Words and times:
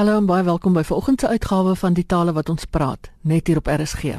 Hallo 0.00 0.16
en 0.16 0.24
baie 0.24 0.40
welkom 0.42 0.72
by 0.72 0.80
vanoggend 0.88 1.20
se 1.20 1.28
uitgawe 1.28 1.74
van 1.76 1.92
die 1.92 2.06
tale 2.08 2.32
wat 2.32 2.48
ons 2.48 2.64
praat, 2.64 3.10
net 3.20 3.50
hier 3.50 3.58
op 3.60 3.66
RSG. 3.68 4.14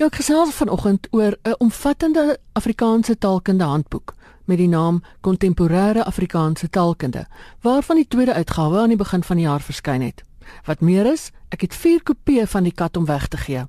Nou 0.00 0.08
ek 0.08 0.16
gesels 0.18 0.50
vanoggend 0.56 1.06
oor 1.14 1.36
'n 1.46 1.54
omvattende 1.62 2.38
Afrikaanse 2.58 3.14
taalkunde 3.18 3.64
handboek 3.64 4.14
met 4.44 4.58
die 4.58 4.68
naam 4.68 5.02
Kontemporêre 5.20 6.02
Afrikaanse 6.02 6.68
Taalkunde, 6.68 7.26
waarvan 7.60 7.96
die 7.96 8.08
tweede 8.08 8.34
uitgawe 8.34 8.78
aan 8.80 8.88
die 8.88 8.96
begin 8.96 9.22
van 9.22 9.36
die 9.36 9.46
jaar 9.46 9.60
verskyn 9.60 10.02
het. 10.02 10.22
Wat 10.64 10.80
meer 10.80 11.06
is, 11.06 11.30
ek 11.48 11.60
het 11.60 11.74
4 11.74 12.02
kopieë 12.02 12.46
van 12.46 12.62
die 12.62 12.74
kat 12.74 12.96
om 12.96 13.04
weg 13.04 13.28
te 13.28 13.36
gee. 13.36 13.66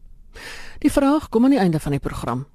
Die 0.79 0.91
vraag 0.91 1.29
kom 1.29 1.43
aan 1.43 1.53
die 1.53 1.59
einde 1.59 1.79
van 1.79 1.91
die 1.91 1.99
program. 1.99 2.45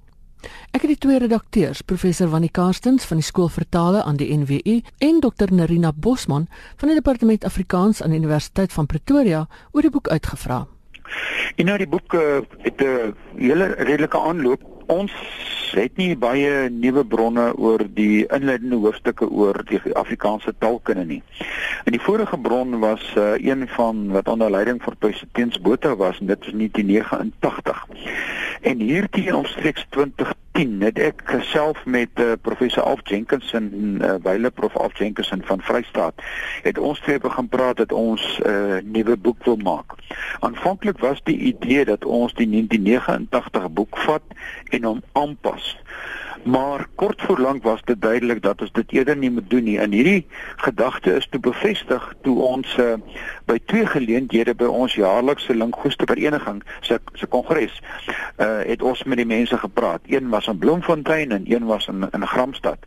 Ek 0.71 0.81
het 0.81 0.91
die 0.91 0.97
twee 0.97 1.19
redakteurs, 1.19 1.81
professor 1.81 2.29
Wannie 2.29 2.51
Karstens 2.51 3.05
van 3.05 3.17
die 3.17 3.25
skool 3.25 3.49
vertale 3.49 4.03
aan 4.03 4.17
die 4.19 4.29
NWU 4.37 4.81
en 4.97 5.19
dokter 5.19 5.53
Nerina 5.53 5.91
Bosman 5.95 6.47
van 6.77 6.91
die 6.91 6.97
departement 6.97 7.45
Afrikaans 7.45 8.01
aan 8.01 8.13
die 8.13 8.19
Universiteit 8.19 8.73
van 8.73 8.85
Pretoria 8.85 9.47
oor 9.71 9.81
die 9.81 9.93
boek 9.93 10.07
uitgevra. 10.07 10.65
En 11.55 11.65
nou 11.65 11.77
die 11.77 11.87
boek 11.87 12.13
uh, 12.13 12.39
het 12.65 12.81
'n 12.81 13.15
hele 13.35 13.73
redelike 13.77 14.19
aanloop. 14.19 14.61
Ons 14.87 15.11
het 15.71 15.97
nie 15.97 16.15
baie 16.17 16.69
nuwe 16.69 17.03
bronne 17.05 17.53
oor 17.57 17.83
die 17.93 18.25
inleidende 18.27 18.75
hoofstukke 18.75 19.29
oor 19.29 19.63
die 19.67 19.79
Afrikaanse 19.93 20.53
taalkunde 20.57 21.05
nie. 21.05 21.23
En 21.83 21.91
die 21.91 22.01
vorige 22.01 22.37
bron 22.37 22.79
was 22.79 23.13
uh, 23.17 23.35
een 23.37 23.67
van 23.67 24.07
wat 24.11 24.27
onder 24.27 24.51
leiding 24.51 24.81
van 24.83 24.95
Teens 25.31 25.61
Botha 25.61 25.95
was 25.95 26.19
en 26.19 26.25
dit 26.27 26.39
was 26.39 26.53
in 26.53 26.57
1989. 26.57 27.85
En 28.61 28.79
hierdie 28.79 29.35
omstreeks 29.35 29.85
2010 29.89 30.81
het 30.81 30.99
ek 30.99 31.21
self 31.45 31.85
met 31.85 32.09
uh, 32.19 32.33
professor 32.41 32.83
Alf 32.83 32.99
Jenkinson 33.03 33.69
uh, 34.01 34.15
wyle 34.23 34.49
prof 34.51 34.75
Alf 34.77 34.97
Jenkinson 34.97 35.41
van 35.45 35.61
Vrystaat 35.61 36.21
het 36.63 36.77
ons 36.77 36.99
twee 36.99 37.19
begin 37.19 37.47
praat 37.47 37.77
dat 37.77 37.91
ons 37.91 38.39
'n 38.41 38.49
uh, 38.49 38.81
nuwe 38.83 39.17
boek 39.17 39.43
wil 39.45 39.55
maak. 39.55 39.93
Aanvanklik 40.39 40.97
was 40.97 41.21
die 41.23 41.37
idee 41.37 41.85
dat 41.85 42.05
ons 42.05 42.33
die 42.33 42.49
1989 42.49 43.71
boek 43.71 43.97
vat 43.97 44.23
en 44.69 44.83
hom 44.83 45.01
aanpas. 45.11 45.77
Maar 46.47 46.87
kort 46.95 47.21
voor 47.21 47.39
lank 47.39 47.63
was 47.63 47.81
dit 47.83 48.01
duidelik 48.01 48.41
dat 48.41 48.61
ons 48.61 48.71
dit 48.71 48.91
eerder 48.91 49.17
nie 49.17 49.31
moet 49.31 49.49
doen 49.49 49.63
nie. 49.63 49.79
En 49.79 49.91
hierdie 49.91 50.27
gedagte 50.55 51.15
is 51.15 51.27
toe 51.29 51.39
bevestig 51.39 52.13
toe 52.21 52.39
ons 52.41 52.77
uh, 52.77 52.93
by 53.45 53.57
twee 53.65 53.85
geleenthede 53.85 54.55
by 54.55 54.69
ons 54.71 54.95
jaarlikse 54.95 55.55
linguiste 55.55 56.07
vereniging 56.07 56.63
se 56.81 56.99
se 57.13 57.27
kongres 57.27 57.81
uh 58.37 58.63
het 58.67 58.81
ons 58.81 59.03
met 59.03 59.19
die 59.19 59.25
mense 59.25 59.57
gepraat. 59.57 60.01
Een 60.07 60.29
was 60.29 60.47
in 60.47 60.57
Bloemfontein 60.57 61.31
en 61.31 61.43
een 61.51 61.65
was 61.65 61.87
in 61.87 62.07
in 62.11 62.27
Gramstad. 62.27 62.77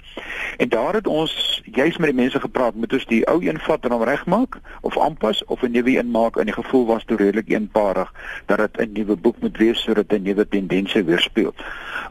En 0.56 0.68
daar 0.68 0.94
het 0.94 1.06
ons 1.06 1.62
juis 1.64 1.96
met 1.96 2.10
die 2.10 2.20
mense 2.20 2.40
gepraat, 2.40 2.74
moet 2.74 2.92
ons 2.92 3.06
die 3.06 3.26
ou 3.28 3.44
een 3.46 3.60
vat 3.60 3.84
en 3.84 3.92
hom 3.92 4.02
regmaak 4.02 4.56
of 4.80 4.98
aanpas 4.98 5.44
of 5.44 5.62
'n 5.62 5.70
nuwe 5.70 5.98
een 5.98 6.10
maak 6.10 6.36
en 6.36 6.44
die 6.44 6.56
gevoel 6.56 6.86
was 6.86 7.04
toe 7.04 7.16
redelik 7.16 7.48
eenparig 7.48 8.12
dat 8.46 8.58
dit 8.58 8.80
'n 8.80 8.92
nuwe 8.92 9.16
boek 9.16 9.36
moet 9.40 9.56
wees 9.56 9.82
sodat 9.82 10.12
'n 10.12 10.22
nuwe 10.22 10.48
tendense 10.48 11.04
weerspieël. 11.04 11.54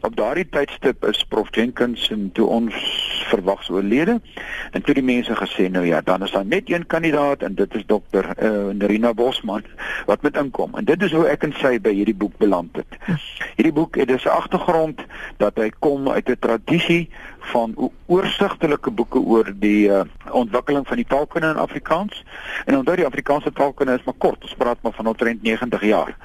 Op 0.00 0.16
daardie 0.16 0.48
tydstip 0.48 1.04
is 1.04 1.18
Prof 1.40 1.54
Jenkins 1.56 2.10
en 2.12 2.28
toe 2.36 2.46
ons 2.52 2.74
verwags 3.30 3.68
oorlede 3.72 4.18
en 4.76 4.82
toe 4.84 4.94
die 4.94 5.04
mense 5.04 5.32
gesê 5.38 5.70
nou 5.72 5.86
ja, 5.86 6.02
dan 6.04 6.20
is 6.26 6.34
daar 6.34 6.44
net 6.44 6.68
een 6.68 6.84
kandidaat 6.86 7.46
en 7.46 7.54
dit 7.56 7.74
is 7.78 7.86
dokter 7.88 8.28
uh, 8.36 8.74
Nerina 8.76 9.14
Bosman 9.16 9.64
wat 10.06 10.20
met 10.22 10.36
inkom. 10.36 10.76
En 10.76 10.84
dit 10.84 11.02
is 11.02 11.14
hoe 11.16 11.24
ek 11.32 11.46
en 11.48 11.54
sy 11.56 11.78
by 11.80 11.94
hierdie 11.96 12.16
boek 12.16 12.36
beland 12.42 12.76
het. 12.76 12.98
Hierdie 13.56 13.72
boek 13.72 13.96
het 13.96 14.12
'n 14.12 14.28
agtergrond 14.28 15.00
dat 15.36 15.56
hy 15.56 15.70
kom 15.78 16.08
uit 16.08 16.28
'n 16.28 16.38
tradisie 16.38 17.08
van 17.40 17.90
oorsigtelike 18.06 18.90
boeke 18.90 19.18
oor 19.18 19.52
die 19.54 19.88
uh, 19.88 20.00
ontwikkeling 20.30 20.86
van 20.86 20.96
die 20.96 21.06
taalkunde 21.06 21.48
in 21.48 21.56
Afrikaans. 21.56 22.24
En 22.64 22.76
onthou 22.76 22.96
die 22.96 23.06
Afrikaanse 23.06 23.52
taalkunde 23.52 23.94
is 23.94 24.04
maar 24.04 24.18
kort, 24.18 24.42
ons 24.42 24.54
praat 24.54 24.78
maar 24.82 24.92
van 24.92 25.06
omtrent 25.06 25.42
90 25.42 25.84
jaar. 25.84 26.16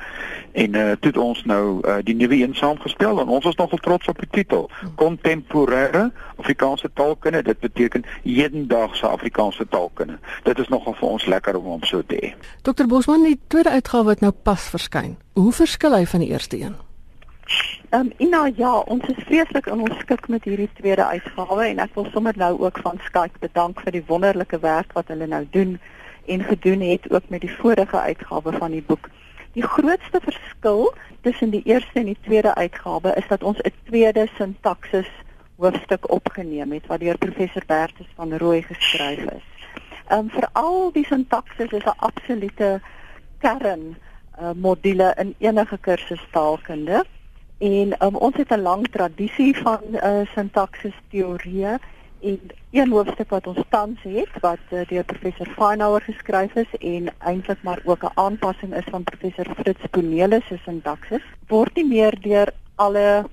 En 0.51 0.75
uh 0.75 0.91
toe 0.99 1.11
het 1.11 1.17
ons 1.17 1.43
nou 1.43 1.79
uh, 1.81 1.95
die 2.03 2.15
nuwe 2.15 2.35
een 2.35 2.55
saamgestel 2.55 3.19
en 3.19 3.27
ons 3.27 3.45
is 3.45 3.55
nogal 3.55 3.77
trots 3.77 4.07
op 4.07 4.19
die 4.19 4.29
titel. 4.31 4.69
Kontemporêre 4.95 6.11
Afrikaanse 6.35 6.89
taalkunde. 6.93 7.41
Dit 7.43 7.59
beteken 7.59 8.05
hedendaagse 8.23 9.07
Afrikaanse 9.07 9.67
taalkunde. 9.67 10.19
Dit 10.43 10.59
is 10.59 10.67
nogal 10.67 10.93
vir 10.93 11.09
ons 11.09 11.25
lekker 11.25 11.57
om 11.57 11.65
hom 11.75 11.83
so 11.83 12.03
te 12.07 12.19
hê. 12.21 12.33
Dr 12.61 12.87
Bosman, 12.87 13.23
die 13.23 13.39
tweede 13.47 13.69
uitgawe 13.69 14.03
wat 14.03 14.25
nou 14.25 14.31
pas 14.31 14.69
verskyn. 14.69 15.17
Hoe 15.33 15.51
verskil 15.51 15.95
hy 15.95 16.05
van 16.05 16.23
die 16.23 16.31
eerste 16.31 16.59
een? 16.61 16.84
Ehm 17.89 17.99
um, 17.99 18.11
Ina 18.17 18.51
ja, 18.55 18.77
ons 18.79 19.03
is 19.07 19.23
vreeslik 19.25 19.65
in 19.65 19.81
ons 19.81 19.99
skik 19.99 20.27
met 20.27 20.43
hierdie 20.43 20.69
tweede 20.73 21.05
uitgawe 21.05 21.65
en 21.65 21.79
ek 21.79 21.93
wil 21.93 22.07
sommer 22.13 22.33
nou 22.37 22.53
ook 22.59 22.79
van 22.81 22.97
Skype 23.05 23.39
bedank 23.39 23.81
vir 23.85 23.91
die 23.91 24.05
wonderlike 24.07 24.59
werk 24.59 24.95
wat 24.97 25.07
hulle 25.13 25.27
nou 25.27 25.43
doen 25.51 25.77
en 26.25 26.43
gedoen 26.43 26.81
het 26.81 27.05
ook 27.11 27.29
met 27.29 27.41
die 27.45 27.55
vorige 27.59 27.99
uitgawe 27.99 28.51
van 28.57 28.71
die 28.71 28.81
boek. 28.81 29.09
Die 29.53 29.63
grootste 29.63 30.19
verskil 30.21 30.93
tussen 31.21 31.49
die 31.49 31.61
eerste 31.63 31.99
en 32.01 32.09
die 32.11 32.17
tweede 32.25 32.55
uitgawe 32.55 33.13
is 33.15 33.27
dat 33.29 33.43
ons 33.43 33.61
'n 33.61 33.73
tweede 33.83 34.27
sintaksis 34.37 35.09
hoofstuk 35.55 36.11
opgeneem 36.11 36.71
het 36.71 36.87
wat 36.87 36.99
deur 36.99 37.17
professor 37.17 37.63
Bertus 37.65 38.09
van 38.15 38.37
Rooi 38.37 38.61
geskryf 38.61 39.19
is. 39.19 39.47
Ehm 40.07 40.19
um, 40.19 40.29
veral 40.29 40.91
die 40.91 41.05
sintaksis 41.05 41.71
is 41.71 41.85
'n 41.85 41.97
absolute 41.97 42.81
kern 43.37 43.95
uh, 44.39 44.51
module 44.55 45.13
in 45.17 45.35
enige 45.37 45.77
kursus 45.77 46.25
taalkunde. 46.31 47.05
En 47.57 47.95
um, 47.99 48.15
ons 48.15 48.35
het 48.35 48.51
'n 48.51 48.61
lang 48.61 48.87
tradisie 48.87 49.57
van 49.57 49.81
uh, 49.91 50.27
sintaksis 50.35 50.93
teorie 51.09 51.65
en 51.65 52.39
een 52.71 52.91
hoofstuk 52.91 53.29
wat 53.29 53.47
ons 53.47 53.63
tans 53.69 53.99
het 54.01 54.29
wat 54.41 54.63
uh, 54.69 54.87
deur 54.87 55.03
professor 55.03 55.47
Feinauer 55.47 56.01
geskryf 56.01 56.55
is 56.55 56.71
en 56.79 57.07
eintlik 57.19 57.63
maar 57.63 57.79
ook 57.83 58.03
'n 58.03 58.19
aanpassing 58.19 58.75
is 58.75 58.89
van 58.89 59.03
professor 59.03 59.45
Fritz 59.57 59.83
Cornelis 59.91 60.47
se 60.47 60.57
sintaksis 60.57 61.23
word 61.47 61.75
nie 61.75 61.87
meer 61.87 62.21
deur 62.21 62.53
alle 62.75 63.25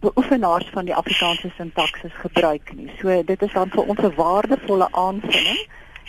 beoefenaars 0.00 0.68
van 0.72 0.84
die 0.84 0.94
Afrikaanse 0.94 1.50
sintaksis 1.56 2.12
gebruik 2.12 2.72
nie. 2.74 2.90
So 2.98 3.22
dit 3.24 3.42
is 3.42 3.52
dan 3.52 3.70
vir 3.70 3.84
ons 3.86 4.00
'n 4.00 4.14
waardevolle 4.14 4.88
aanvulling 4.90 5.66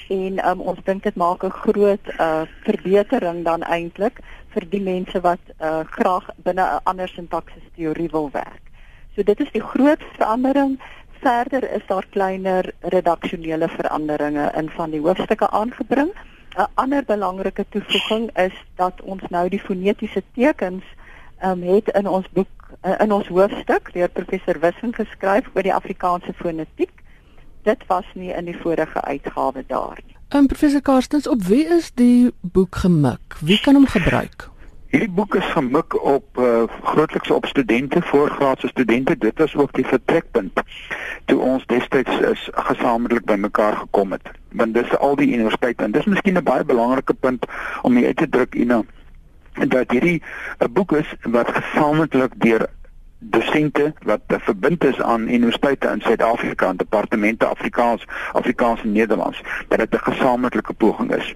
en 0.10 0.50
um, 0.50 0.62
ons 0.62 0.80
dink 0.84 1.04
dit 1.04 1.16
maak 1.16 1.44
'n 1.44 1.50
groot 1.64 2.06
uh, 2.20 2.42
verbetering 2.64 3.44
dan 3.44 3.62
eintlik 3.64 4.20
vir 4.54 4.70
die 4.70 4.82
mense 4.82 5.22
wat 5.22 5.40
uh, 5.60 5.80
graag 5.96 6.30
binne 6.36 6.62
'n 6.62 6.80
ander 6.84 7.08
sintaksis 7.08 7.64
teorie 7.76 8.10
wil 8.10 8.30
werk. 8.32 8.62
So 9.16 9.24
dit 9.24 9.40
is 9.40 9.52
die 9.52 9.62
groot 9.62 10.04
verandering. 10.18 10.80
Verder 11.22 11.72
is 11.72 11.86
daar 11.88 12.06
kleiner 12.10 12.72
redaksionele 12.82 13.70
veranderinge 13.70 14.52
in 14.56 14.70
van 14.70 14.90
die 14.90 15.00
hoofstukke 15.00 15.50
aangebring. 15.50 16.12
'n 16.58 16.68
Ander 16.74 17.04
belangrike 17.04 17.66
toevoeging 17.70 18.38
is 18.38 18.54
dat 18.76 19.02
ons 19.02 19.22
nou 19.30 19.50
die 19.50 19.60
fonetiese 19.60 20.24
tekens 20.34 20.84
um, 21.44 21.62
het 21.62 21.88
in 21.90 22.08
ons 22.08 22.30
boek 22.30 22.48
uh, 22.82 22.96
in 23.00 23.12
ons 23.12 23.28
hoofstuk 23.28 23.92
deur 23.94 24.10
professor 24.10 24.60
Wissing 24.60 24.96
geskryf 24.96 25.50
oor 25.54 25.64
die 25.64 25.74
Afrikaanse 25.74 26.34
fonetiek. 26.34 27.03
Dit 27.64 27.84
was 27.88 28.06
nie 28.14 28.34
in 28.34 28.46
die 28.46 28.58
vorige 28.58 29.02
uitgawe 29.02 29.64
daar 29.68 30.00
nie. 30.06 30.16
En 30.30 30.46
professor 30.46 30.82
Karstens, 30.82 31.28
op 31.28 31.44
wie 31.44 31.66
is 31.66 31.92
die 31.94 32.32
boek 32.42 32.76
gemik? 32.76 33.38
Wie 33.40 33.60
kan 33.60 33.74
hom 33.74 33.88
gebruik? 33.88 34.50
Hierdie 34.88 35.10
boek 35.10 35.36
is 35.36 35.46
gemik 35.46 36.04
op 36.04 36.38
uh, 36.38 36.64
grootliks 36.84 37.32
op 37.32 37.46
studente, 37.46 38.02
voorgraadse 38.02 38.68
studente. 38.68 39.18
Dit 39.18 39.38
was 39.38 39.56
ook 39.56 39.74
die 39.74 39.86
vertrekpunt 39.86 40.62
toe 41.26 41.40
ons 41.40 41.66
destyds 41.66 42.20
is 42.20 42.50
gesamentlik 42.52 43.26
bymekaar 43.26 43.76
gekom 43.76 44.12
het. 44.12 44.30
Want 44.52 44.74
dis 44.74 44.98
al 44.98 45.16
die 45.16 45.32
universiteite 45.34 45.84
en 45.84 45.92
dis 45.92 46.06
miskien 46.06 46.38
'n 46.38 46.44
baie 46.44 46.64
belangrike 46.64 47.14
punt 47.14 47.46
om 47.82 47.96
hier 47.96 48.06
uit 48.06 48.18
te 48.18 48.30
druk 48.30 48.56
Ina 48.56 48.84
dat 49.54 49.92
hierdie 49.92 50.22
'n 50.60 50.72
boek 50.72 50.92
is 50.92 51.16
wat 51.22 51.50
gesamentlik 51.50 52.34
deur 52.38 52.68
dosente 53.30 53.94
wat 54.04 54.22
verbind 54.28 54.84
is 54.84 55.02
aan 55.02 55.30
universiteite 55.30 55.88
in 55.88 56.02
Suid-Afrika 56.02 56.70
en 56.70 56.78
departemente 56.78 57.46
Afrikaans, 57.46 58.06
Afrikaans 58.32 58.82
en 58.82 58.92
Nederlands 58.92 59.42
dat 59.68 59.80
dit 59.80 59.94
'n 59.94 60.12
gesamentlike 60.12 60.74
poging 60.74 61.16
is. 61.16 61.36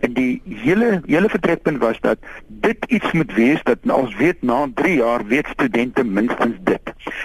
En 0.00 0.12
die 0.12 0.42
hele 0.44 1.00
hele 1.06 1.28
vertrekpunt 1.28 1.78
was 1.78 2.00
dat 2.00 2.18
dit 2.46 2.84
iets 2.88 3.12
moet 3.12 3.34
wees 3.34 3.62
dat 3.62 3.78
ons 3.82 4.16
weet 4.16 4.42
na 4.42 4.66
3 4.74 4.96
jaar 4.96 5.26
weet 5.26 5.46
studente 5.46 6.04
minstens 6.04 6.56
dit 6.60 6.80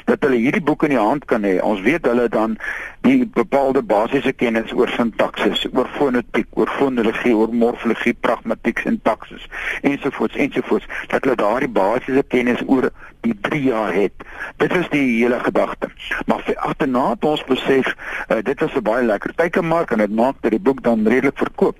dat 0.05 0.17
hulle 0.19 0.35
hierdie 0.35 0.63
boek 0.63 0.83
in 0.83 0.89
die 0.89 0.97
hand 0.97 1.25
kan 1.25 1.43
hê. 1.43 1.59
Ons 1.61 1.81
weet 1.81 2.05
hulle 2.05 2.29
dan 2.29 2.57
die 3.03 3.25
bepaalde 3.27 3.81
basiese 3.83 4.31
kennis 4.31 4.71
oor 4.71 4.91
sintaksis, 4.95 5.65
oor 5.73 5.89
fonetiek, 5.97 6.47
oor 6.55 6.69
fonologie, 6.77 7.35
oor 7.35 7.51
morfologie, 7.51 8.13
pragmatiek, 8.13 8.79
sintaksis 8.79 9.47
ensovoorts 9.81 10.35
ensovoorts 10.35 10.87
dat 11.11 11.23
hulle 11.23 11.35
daardie 11.35 11.69
basiese 11.69 12.23
kennis 12.27 12.63
oor 12.65 12.89
die 13.23 13.35
3 13.41 13.61
jaar 13.63 13.93
het. 13.95 14.23
Dit 14.57 14.75
is 14.75 14.87
die 14.91 15.03
hele 15.17 15.39
gedagte. 15.39 15.89
Maar 16.25 16.43
agterna 16.55 17.09
het 17.09 17.25
ons 17.27 17.43
besef 17.47 17.93
uh, 17.93 18.37
dit 18.43 18.59
was 18.59 18.75
'n 18.75 18.83
baie 18.83 19.05
lekker 19.05 19.35
teikenmark 19.35 19.91
en 19.91 19.97
dit 19.97 20.15
maak 20.15 20.35
dat 20.41 20.51
die 20.51 20.59
boek 20.59 20.83
dan 20.83 21.07
redelik 21.07 21.37
verkoop. 21.37 21.77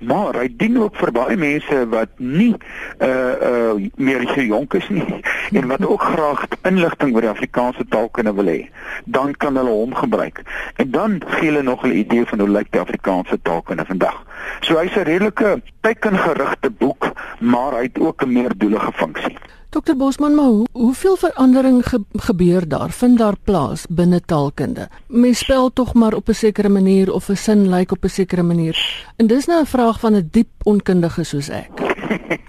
Maar 0.00 0.34
hy 0.34 0.48
dien 0.56 0.78
ook 0.80 0.96
vir 0.96 1.12
baie 1.12 1.36
mense 1.36 1.88
wat 1.88 2.08
nie 2.16 2.54
uh 3.00 3.34
uh 3.50 3.88
meer 3.96 4.26
so 4.34 4.40
jonk 4.40 4.74
is 4.74 4.88
nie 4.88 5.22
en 5.52 5.68
wat 5.68 5.86
ook 5.86 6.02
graag 6.02 6.46
inligting 6.62 7.14
oor 7.14 7.20
die 7.20 7.30
Afrikaanse 7.30 7.84
taal 7.88 8.08
kan 8.08 8.34
wil 8.34 8.50
hê. 8.50 8.68
Dan 9.04 9.34
kan 9.36 9.56
hulle 9.56 9.70
hom 9.70 9.94
gebruik. 9.94 10.42
En 10.76 10.90
dan 10.90 11.20
gee 11.26 11.50
hulle 11.50 11.62
nog 11.62 11.84
'n 11.84 11.96
idee 11.96 12.26
van 12.26 12.38
hoe 12.38 12.48
lyk 12.48 12.70
die 12.70 12.80
Afrikaanse 12.80 13.38
taal 13.42 13.62
kan 13.62 13.86
vandag. 13.86 14.22
So 14.60 14.78
hy's 14.78 14.96
'n 14.96 15.08
redelike 15.08 15.62
teikengerigte 15.80 16.70
boek, 16.70 17.12
maar 17.40 17.72
hy 17.72 17.82
het 17.82 17.98
ook 17.98 18.22
'n 18.22 18.32
meerdoelige 18.32 18.92
funksie. 18.92 19.36
Dokter 19.76 19.96
Bosman, 19.96 20.34
maar 20.34 20.44
hoe, 20.44 20.66
hoeveel 20.72 21.16
verandering 21.16 21.88
ge, 21.88 22.00
gebeur 22.12 22.68
daar? 22.68 22.90
Vind 22.90 23.18
daar 23.18 23.34
plaas 23.44 23.86
binne 23.86 24.20
taalkunde? 24.20 24.88
Mens 25.06 25.38
spel 25.38 25.72
tog 25.72 25.94
maar 25.94 26.14
op 26.14 26.28
'n 26.28 26.32
sekere 26.32 26.68
manier 26.68 27.12
of 27.12 27.28
'n 27.28 27.36
sin 27.36 27.68
lyk 27.68 27.90
op 27.92 28.04
'n 28.04 28.08
sekere 28.08 28.42
manier. 28.42 28.76
En 29.16 29.26
dis 29.26 29.46
nou 29.46 29.60
'n 29.60 29.66
vraag 29.66 30.00
van 30.00 30.14
'n 30.16 30.28
diep 30.30 30.48
onkundige 30.62 31.24
soos 31.24 31.48
ek. 31.48 31.70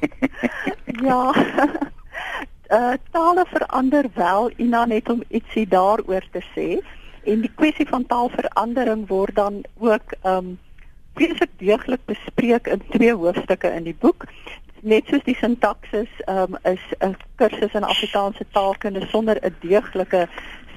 ja. 1.07 1.35
Uh 2.69 2.93
tale 3.11 3.45
verander 3.47 4.05
wel, 4.13 4.51
Ina 4.57 4.85
net 4.85 5.09
om 5.09 5.23
ietsie 5.27 5.67
daaroor 5.67 6.23
te 6.31 6.43
sê. 6.55 6.85
En 7.23 7.41
die 7.41 7.51
kwessie 7.55 7.87
van 7.87 8.05
taalverandering 8.05 9.07
word 9.07 9.35
dan 9.35 9.63
ook 9.77 10.15
um 10.23 10.59
baie 11.13 11.47
deeglik 11.57 12.05
bespreek 12.05 12.67
in 12.67 12.81
twee 12.89 13.13
hoofstukke 13.13 13.67
in 13.67 13.83
die 13.83 13.97
boek 13.99 14.25
net 14.81 15.07
soos 15.07 15.23
die 15.23 15.35
sintaksis 15.35 16.09
um, 16.27 16.57
is 16.63 16.83
'n 16.99 17.15
kursus 17.35 17.73
in 17.73 17.83
Afrikaanse 17.83 18.45
taalkunde 18.51 19.07
sonder 19.07 19.37
'n 19.41 19.55
deeglike 19.61 20.27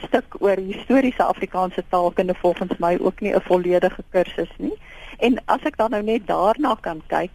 stuk 0.06 0.36
oor 0.40 0.56
historiese 0.56 1.22
Afrikaanse 1.22 1.84
taalkunde 1.88 2.34
volgens 2.34 2.78
my 2.78 2.98
ook 3.00 3.20
nie 3.20 3.34
'n 3.34 3.40
volledige 3.40 4.04
kursus 4.10 4.52
nie. 4.58 4.78
En 5.18 5.42
as 5.44 5.62
ek 5.62 5.76
dan 5.76 5.90
nou 5.90 6.02
net 6.02 6.26
daarna 6.26 6.74
kan 6.80 7.02
kyk, 7.06 7.30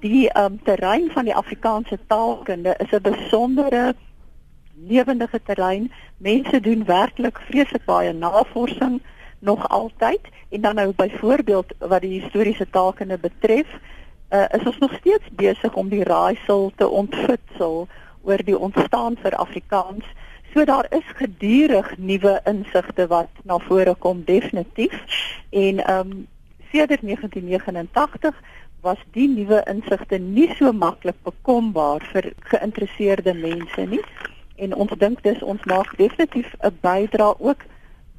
die 0.00 0.30
um, 0.38 0.60
terrein 0.62 1.10
van 1.10 1.24
die 1.24 1.34
Afrikaanse 1.34 1.98
taalkunde 2.06 2.74
is 2.78 2.90
'n 2.90 3.02
besondere 3.02 3.94
lewendige 4.86 5.40
terrein. 5.42 5.92
Mense 6.16 6.60
doen 6.60 6.84
werklik 6.84 7.38
vreeslik 7.38 7.84
baie 7.84 8.12
navorsing 8.12 9.00
nog 9.38 9.68
altyd 9.68 10.20
en 10.48 10.60
dan 10.60 10.74
nou 10.74 10.92
byvoorbeeld 10.96 11.74
wat 11.78 12.00
die 12.00 12.20
historiese 12.20 12.70
taalkunde 12.70 13.18
betref, 13.18 13.66
uh, 14.30 14.44
is 14.50 14.66
ons 14.66 14.78
nog 14.78 14.94
steeds 15.00 15.28
besig 15.30 15.74
om 15.74 15.88
die 15.88 16.04
raaisel 16.04 16.72
te 16.76 16.88
ontfutsel 16.88 17.88
oor 18.22 18.44
die 18.44 18.58
ontstaan 18.58 19.16
vir 19.22 19.36
Afrikaans. 19.36 20.04
So 20.52 20.64
daar 20.64 20.86
is 20.90 21.04
gedurig 21.20 21.98
nuwe 21.98 22.40
insigte 22.44 23.06
wat 23.06 23.28
na 23.44 23.58
vore 23.58 23.94
kom 23.94 24.24
definitief. 24.24 24.96
En 25.50 25.84
ehm 25.84 26.10
um, 26.10 26.26
sedert 26.70 27.00
1989 27.00 28.40
was 28.80 28.98
die 29.12 29.28
nuwe 29.28 29.62
insigte 29.64 30.18
nie 30.18 30.54
so 30.54 30.72
maklik 30.72 31.16
bekombaar 31.22 32.04
vir 32.12 32.32
geïnteresseerde 32.38 33.34
mense 33.34 33.80
nie. 33.80 34.02
En 34.56 34.74
ons 34.74 34.92
dink 34.98 35.22
dis 35.22 35.42
ons 35.42 35.64
maak 35.64 35.96
definitief 35.96 36.54
'n 36.60 36.78
bydrae 36.80 37.34
ook 37.38 37.64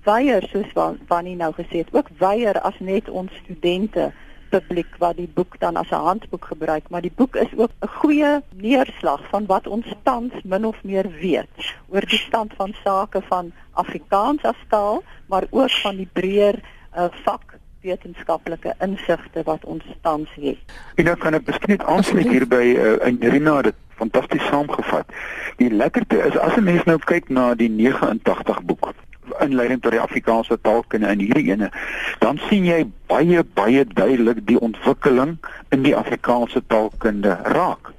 weier 0.03 0.47
soos 0.51 0.71
wat 0.73 0.97
Wannie 1.07 1.35
nou 1.35 1.53
gesê 1.53 1.83
het, 1.83 1.93
ook 1.93 2.09
weier 2.17 2.61
as 2.61 2.79
net 2.79 3.09
ons 3.09 3.31
studente 3.43 4.11
publiek 4.49 4.97
wat 4.97 5.17
die 5.17 5.29
boek 5.33 5.59
dan 5.59 5.75
as 5.75 5.89
'n 5.91 6.05
handboek 6.09 6.45
gebruik, 6.45 6.89
maar 6.89 7.01
die 7.01 7.15
boek 7.15 7.35
is 7.35 7.51
ook 7.55 7.71
'n 7.81 7.87
goeie 7.87 8.41
neerslag 8.53 9.21
van 9.29 9.45
wat 9.45 9.67
ons 9.67 9.93
tans 10.03 10.33
min 10.43 10.65
of 10.65 10.83
meer 10.83 11.09
weet 11.21 11.75
oor 11.87 12.05
die 12.05 12.17
stand 12.17 12.53
van 12.57 12.73
sake 12.83 13.21
van 13.21 13.51
Afrikaans 13.73 14.43
as 14.43 14.61
taal, 14.69 15.03
maar 15.25 15.43
ook 15.49 15.71
van 15.71 15.95
die 15.95 16.09
breër 16.13 16.59
uh, 16.97 17.05
vak 17.23 17.57
wetenskaplike 17.81 18.73
insigte 18.79 19.43
wat 19.43 19.65
ons 19.65 19.83
tans 20.01 20.29
het. 20.33 20.57
En 20.95 21.05
dan 21.05 21.17
kan 21.17 21.33
ek 21.33 21.45
miskien 21.45 21.69
net 21.77 21.83
aansluit 21.83 22.27
hier 22.27 22.47
by 22.47 22.65
uh, 22.75 23.13
Irina 23.19 23.61
dit 23.61 23.75
fantasties 23.95 24.45
saamgevat. 24.47 25.05
Die 25.57 25.71
lekkerte 25.71 26.17
is 26.23 26.37
as 26.37 26.55
'n 26.55 26.63
mens 26.63 26.83
nou 26.83 26.97
kyk 26.97 27.29
na 27.29 27.55
die 27.55 27.69
89 27.69 28.63
boek 28.63 28.93
inleiding 29.43 29.81
tot 29.81 29.95
die 29.95 30.01
Afrikaanse 30.01 30.57
taalkunde 30.61 31.11
in 31.13 31.23
hierdie 31.23 31.51
ene, 31.51 31.69
dan 32.23 32.41
sien 32.49 32.65
jy 32.67 32.83
baie 33.11 33.43
baie 33.57 33.85
duidelik 33.85 34.43
die 34.47 34.59
ontwikkeling 34.59 35.37
in 35.75 35.85
die 35.85 35.95
Afrikaanse 35.95 36.61
taalkunde 36.67 37.37
raak. 37.53 37.93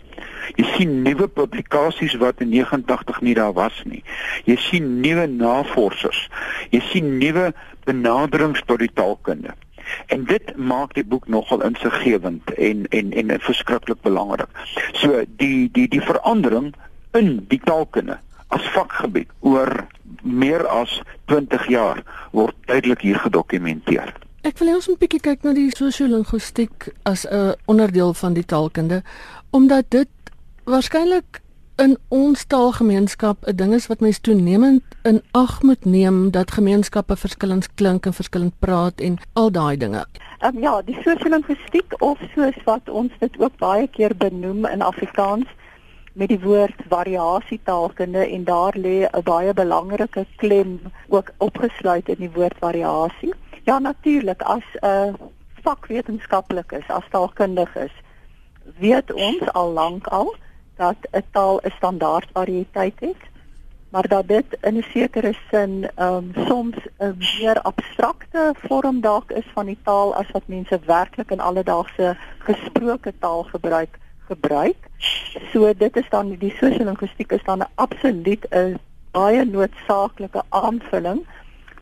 Jy 0.58 0.66
sien 0.74 0.94
nuwe 1.04 1.28
publikasies 1.30 2.16
wat 2.20 2.40
in 2.44 2.50
89 2.52 3.20
nie 3.24 3.34
daar 3.38 3.54
was 3.56 3.76
nie. 3.84 4.02
Jy 4.48 4.56
sien 4.60 4.88
nuwe 5.04 5.26
navorsers. 5.30 6.26
Jy 6.74 6.80
sien 6.90 7.18
nuwe 7.22 7.50
benaderings 7.86 8.62
tot 8.66 8.82
die 8.82 8.90
taalkunde. 8.94 9.54
En 10.14 10.24
dit 10.28 10.52
maak 10.56 10.94
die 10.94 11.04
boek 11.06 11.28
nogal 11.28 11.62
insiggewend 11.66 12.50
en 12.54 12.86
en 12.94 13.12
en 13.12 13.32
verskriklik 13.40 14.02
belangrik. 14.06 14.50
So 14.92 15.24
die 15.42 15.70
die 15.72 15.88
die 15.88 16.02
verandering 16.02 16.74
in 17.18 17.46
die 17.48 17.60
taalkunde 17.64 18.18
as 18.54 18.66
vakgebied 18.74 19.30
oor 19.46 19.86
meer 20.30 20.66
as 20.66 21.02
20 21.26 21.68
jaar 21.68 22.02
word 22.32 22.54
duidelik 22.66 23.00
hier 23.00 23.18
gedokumenteer. 23.18 24.14
Ek 24.42 24.58
wil 24.58 24.74
ons 24.74 24.88
'n 24.88 24.96
bietjie 24.98 25.20
kyk 25.20 25.42
na 25.42 25.52
die 25.52 25.70
sosiolingwistiek 25.70 26.88
as 27.04 27.26
'n 27.26 27.54
onderdeel 27.66 28.14
van 28.14 28.32
die 28.32 28.44
taalkunde 28.44 29.02
omdat 29.50 29.90
dit 29.90 30.08
waarskynlik 30.64 31.40
in 31.76 31.98
ons 32.08 32.44
taalgemeenskap 32.44 33.46
'n 33.46 33.56
ding 33.56 33.72
is 33.74 33.86
wat 33.86 34.00
mense 34.00 34.20
toenemend 34.20 34.82
in 35.02 35.22
ag 35.30 35.62
moet 35.62 35.84
neem 35.84 36.30
dat 36.30 36.50
gemeenskappe 36.50 37.16
verskillend 37.16 37.74
klink 37.74 38.06
en 38.06 38.12
verskillend 38.12 38.54
praat 38.58 39.00
en 39.00 39.18
al 39.32 39.50
daai 39.50 39.76
dinge. 39.76 40.06
Um, 40.40 40.58
ja, 40.58 40.82
die 40.82 40.98
sosiolingwistiek 41.02 41.94
of 41.98 42.18
soos 42.34 42.58
wat 42.64 42.88
ons 42.88 43.12
dit 43.18 43.40
ook 43.40 43.56
baie 43.56 43.88
keer 43.88 44.16
benoem 44.16 44.66
in 44.66 44.82
Afrikaans 44.82 45.46
met 46.12 46.28
die 46.28 46.40
woord 46.40 46.82
variasietaalkunde 46.88 48.26
en 48.26 48.44
daar 48.44 48.76
lê 48.76 49.06
'n 49.06 49.22
baie 49.22 49.52
belangrike 49.54 50.26
klem 50.36 50.80
ook 51.08 51.30
opgesluit 51.38 52.08
in 52.08 52.18
die 52.18 52.32
woord 52.32 52.56
variasie. 52.58 53.34
Ja 53.62 53.78
natuurlik 53.78 54.42
as 54.42 54.64
'n 54.80 54.86
uh, 54.86 55.14
vakwetenskaplik 55.62 56.72
is, 56.72 56.88
as 56.88 57.08
taalkundig 57.10 57.76
is, 57.76 57.92
weet 58.78 59.12
ons 59.12 59.52
al 59.52 59.70
lank 59.72 60.06
al 60.06 60.34
dat 60.76 60.96
'n 61.12 61.24
taal 61.30 61.60
'n 61.62 61.70
standaard 61.70 62.28
variëteit 62.32 63.00
het, 63.00 63.22
maar 63.90 64.08
dat 64.08 64.28
dit 64.28 64.58
in 64.60 64.76
'n 64.76 64.86
sekere 64.92 65.34
sin 65.50 65.90
um, 65.98 66.32
soms 66.46 66.76
'n 66.98 67.16
meer 67.18 67.60
abstrakte 67.62 68.54
vorm 68.56 69.00
dalk 69.00 69.30
is 69.30 69.46
van 69.52 69.66
die 69.66 69.78
taal 69.82 70.14
as 70.14 70.30
wat 70.30 70.46
mense 70.46 70.78
werklik 70.86 71.30
in 71.30 71.40
alledaagse 71.40 72.16
gesproke 72.38 73.12
taal 73.18 73.42
gebruik 73.42 73.98
gebruik. 74.30 74.88
So 75.52 75.72
dit 75.74 75.96
is 75.96 76.08
dan 76.14 76.32
die 76.38 76.54
sosiolingwistiek 76.58 77.32
is 77.38 77.44
dan 77.44 77.62
'n 77.62 77.72
absoluut 77.74 78.46
'n 78.50 78.78
baie 79.10 79.44
noodsaaklike 79.44 80.42
aanvulling 80.48 81.26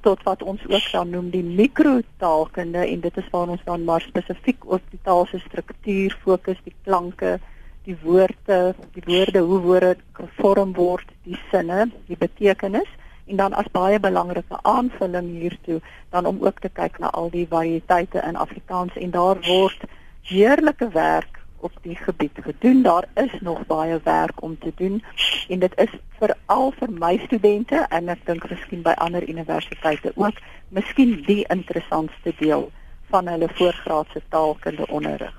tot 0.01 0.23
wat 0.23 0.43
ons 0.43 0.63
ook 0.69 0.87
dan 0.93 1.11
noem 1.11 1.31
die 1.31 1.45
mikrotaalkunde 1.45 2.87
en 2.87 3.01
dit 3.01 3.17
is 3.17 3.31
waar 3.31 3.49
ons 3.49 3.65
dan 3.65 3.85
maar 3.85 4.01
spesifiek 4.01 4.67
op 4.67 4.83
die 4.91 5.01
taal 5.03 5.27
se 5.27 5.39
struktuur 5.39 6.17
fokus, 6.23 6.61
die 6.65 6.75
klanke, 6.85 7.39
die 7.85 7.97
woorde, 8.03 8.75
die 8.93 9.03
woorde 9.07 9.39
hoe 9.39 9.61
woorde 9.61 9.97
gevorm 10.13 10.73
word, 10.73 11.09
die 11.23 11.39
sinne, 11.51 11.91
die 12.07 12.17
betekenis 12.17 12.89
en 13.29 13.37
dan 13.37 13.53
as 13.53 13.69
baie 13.73 14.01
belangrike 14.01 14.59
aanvulling 14.63 15.29
hiertoe 15.41 15.81
dan 16.11 16.27
om 16.27 16.39
ook 16.41 16.61
te 16.61 16.69
kyk 16.73 16.99
na 16.99 17.11
al 17.11 17.31
die 17.31 17.47
variëteite 17.49 18.23
in 18.25 18.37
Afrikaans 18.37 18.97
en 18.97 19.11
daar 19.11 19.41
word 19.47 19.85
heerlike 20.31 20.89
werk 20.95 21.38
op 21.61 21.73
die 21.83 21.97
gebied 21.97 22.39
gedoen. 22.43 22.83
Daar 22.83 23.05
is 23.15 23.35
nog 23.41 23.67
baie 23.67 24.01
werk 24.05 24.43
om 24.43 24.59
te 24.59 24.73
doen 24.77 25.03
en 25.49 25.59
dit 25.59 25.73
is 25.77 25.93
veral 26.19 26.73
vir 26.79 26.93
my 26.93 27.19
studente 27.25 27.87
en 27.89 28.09
ek 28.09 28.25
dink 28.27 28.49
miskien 28.51 28.83
by 28.83 28.95
ander 28.97 29.29
universiteite 29.29 30.13
ook, 30.15 30.41
miskien 30.69 31.23
die 31.27 31.45
interessantste 31.49 32.35
deel 32.39 32.71
van 33.09 33.29
hulle 33.29 33.49
voorgraadse 33.55 34.23
taalkunde 34.29 34.87
onderrig. 34.87 35.37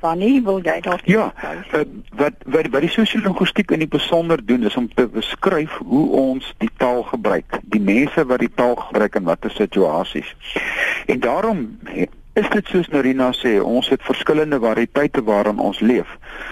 Wanneer 0.00 0.42
wil 0.44 0.58
jy 0.60 0.80
dalk 0.84 1.06
Ja, 1.08 1.30
uh, 1.44 1.80
wat 2.20 2.34
wat 2.44 2.66
wat 2.74 2.84
die 2.84 2.92
sosiologistiek 2.92 3.70
in 3.72 3.80
die 3.80 3.88
besonder 3.88 4.40
doen 4.44 4.66
is 4.68 4.76
om 4.76 4.88
te 4.94 5.06
beskryf 5.08 5.78
hoe 5.80 6.08
ons 6.10 6.50
die 6.60 6.70
taal 6.76 7.02
gebruik, 7.08 7.56
die 7.72 7.80
mense 7.80 8.26
wat 8.28 8.44
die 8.44 8.52
taal 8.54 8.76
gebruik 8.76 9.16
in 9.16 9.24
watter 9.24 9.50
situasies. 9.50 10.34
En 11.06 11.20
daarom 11.24 11.64
is 12.32 12.48
dit 12.48 12.66
soos 12.66 12.88
Narina 12.88 13.30
sê, 13.36 13.58
ons 13.60 13.88
het 13.92 14.04
verskillende 14.06 14.60
variëteite 14.60 15.22
waarin 15.28 15.58
ons 15.60 15.80
leef. 15.84 16.08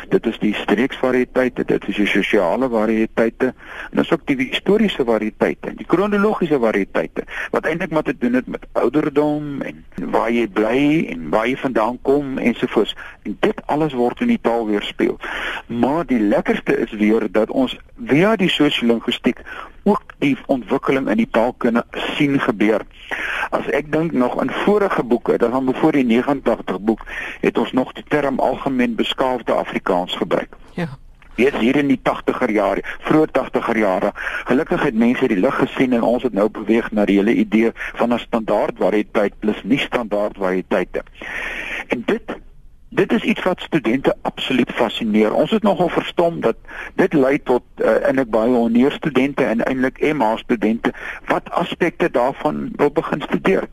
Dit 0.08 0.26
is 0.26 0.38
die 0.42 0.54
streeksvariëteite, 0.54 1.64
dit 1.64 1.88
is 1.88 1.96
die 1.96 2.06
sosiale 2.06 2.68
variëteite 2.68 3.52
en 3.90 4.00
dan 4.00 4.06
ook 4.10 4.26
die 4.26 4.36
historiese 4.40 5.04
variëteite, 5.04 5.74
die 5.76 5.86
kronologiese 5.86 6.58
variëteite 6.58 7.26
wat 7.50 7.66
eintlik 7.66 7.90
maar 7.90 8.06
te 8.06 8.16
doen 8.18 8.34
het 8.38 8.46
met 8.46 8.66
ouderdom 8.72 9.62
en 9.62 9.84
waar 10.10 10.30
jy 10.30 10.46
bly 10.48 11.06
en 11.12 11.28
waar 11.30 11.48
jy 11.48 11.56
vandaan 11.56 11.98
kom 12.02 12.38
ensovoorts. 12.38 12.96
En 13.22 13.36
dit 13.40 13.62
alles 13.66 13.92
word 13.92 14.20
in 14.20 14.32
die 14.34 14.40
taal 14.42 14.66
weerspieël. 14.66 15.18
Maar 15.66 16.06
die 16.06 16.20
lekkerste 16.20 16.76
is 16.78 16.92
weer 16.92 17.28
dat 17.32 17.50
ons 17.50 17.76
via 18.06 18.36
die 18.36 18.50
sosiolinguistiek 18.50 19.42
ook 19.82 20.02
die 20.18 20.36
ontwikkeling 20.46 21.08
in 21.08 21.16
die 21.16 21.28
taalkunde 21.30 21.84
sien 22.16 22.40
gebeur. 22.40 22.84
As 23.50 23.66
ek 23.74 23.88
dink 23.92 24.12
nog 24.12 24.36
in 24.42 24.50
vorige 24.64 25.02
boeke, 25.02 25.38
dan 25.38 25.74
voor 25.74 25.92
die 25.92 26.04
89 26.04 26.80
boek, 26.80 27.00
het 27.40 27.58
ons 27.58 27.72
nog 27.72 27.92
die 27.92 28.04
term 28.08 28.38
algemeen 28.38 28.94
beskaafde 28.94 29.52
Afrikaans 29.70 30.16
gebruik. 30.16 30.56
Ja. 30.74 30.88
Dit 31.34 31.56
hier 31.56 31.76
in 31.76 31.88
die 31.88 32.00
80er 32.02 32.50
jare, 32.52 32.82
vroeë 33.06 33.30
80er 33.38 33.78
jare. 33.78 34.10
Gelukkig 34.48 34.82
het 34.82 34.98
mense 34.98 35.28
die 35.30 35.38
lig 35.38 35.54
gesien 35.62 35.94
en 35.94 36.02
ons 36.02 36.26
het 36.26 36.34
nou 36.34 36.48
beweeg 36.50 36.90
na 36.90 37.06
die 37.06 37.20
hele 37.20 37.34
idee 37.38 37.70
van 38.00 38.12
'n 38.12 38.18
standaard 38.18 38.82
variëteit 38.82 39.38
plus 39.38 39.62
nie 39.62 39.78
standaard 39.78 40.36
variëteite. 40.36 41.04
En 41.88 42.02
dit 42.06 42.34
dit 42.90 43.12
is 43.12 43.22
iets 43.22 43.42
wat 43.42 43.60
studente 43.60 44.16
absoluut 44.22 44.70
fascineer. 44.70 45.32
Ons 45.32 45.50
het 45.50 45.62
nogal 45.62 45.88
verstom 45.88 46.40
dat 46.40 46.56
dit 46.94 47.12
lei 47.12 47.42
tot 47.42 47.62
uh, 47.76 48.08
en 48.08 48.18
ek 48.18 48.30
baie 48.34 48.50
honeur 48.50 48.92
studente 48.92 49.44
en 49.44 49.62
eintlik 49.62 50.00
MA 50.14 50.36
studente 50.36 50.92
wat 51.30 51.50
aspekte 51.50 52.10
daarvan 52.10 52.70
wil 52.76 52.90
begin 52.90 53.22
studeer. 53.22 53.68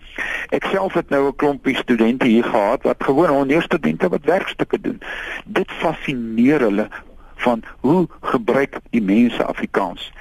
Ek 0.53 0.69
self 0.69 0.93
het 0.93 1.09
nou 1.09 1.27
'n 1.27 1.35
klompie 1.35 1.75
studente 1.75 2.27
hier 2.27 2.43
gehad 2.43 2.83
wat 2.83 3.03
gewoon 3.03 3.29
honeur 3.29 3.61
studente 3.61 4.09
wat 4.09 4.25
werkstukke 4.25 4.81
doen. 4.81 5.01
Dit 5.45 5.71
fascineer 5.71 6.59
hulle 6.59 6.87
van 7.35 7.63
hoe 7.79 8.07
gebruik 8.21 8.79
die 8.89 9.01
mense 9.01 9.45
Afrikaans 9.45 10.11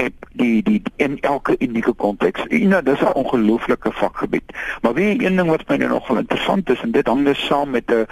en 0.00 0.12
die 0.32 0.62
die 0.62 0.82
in 0.96 1.18
elke 1.20 1.56
unieke 1.58 1.92
konteks. 1.92 2.44
Ina, 2.46 2.80
dis 2.80 3.00
'n 3.00 3.12
ongelooflike 3.12 3.92
vakgebied. 3.92 4.52
Maar 4.82 4.94
wie 4.94 5.24
een 5.24 5.36
ding 5.36 5.48
wat 5.48 5.68
my 5.68 5.76
nou 5.76 5.90
nogal 5.90 6.16
interessant 6.16 6.70
is 6.70 6.80
en 6.80 6.90
dit 6.90 7.06
hang 7.06 7.24
dus 7.24 7.46
saam 7.46 7.70
met 7.70 7.92
'n 7.92 8.06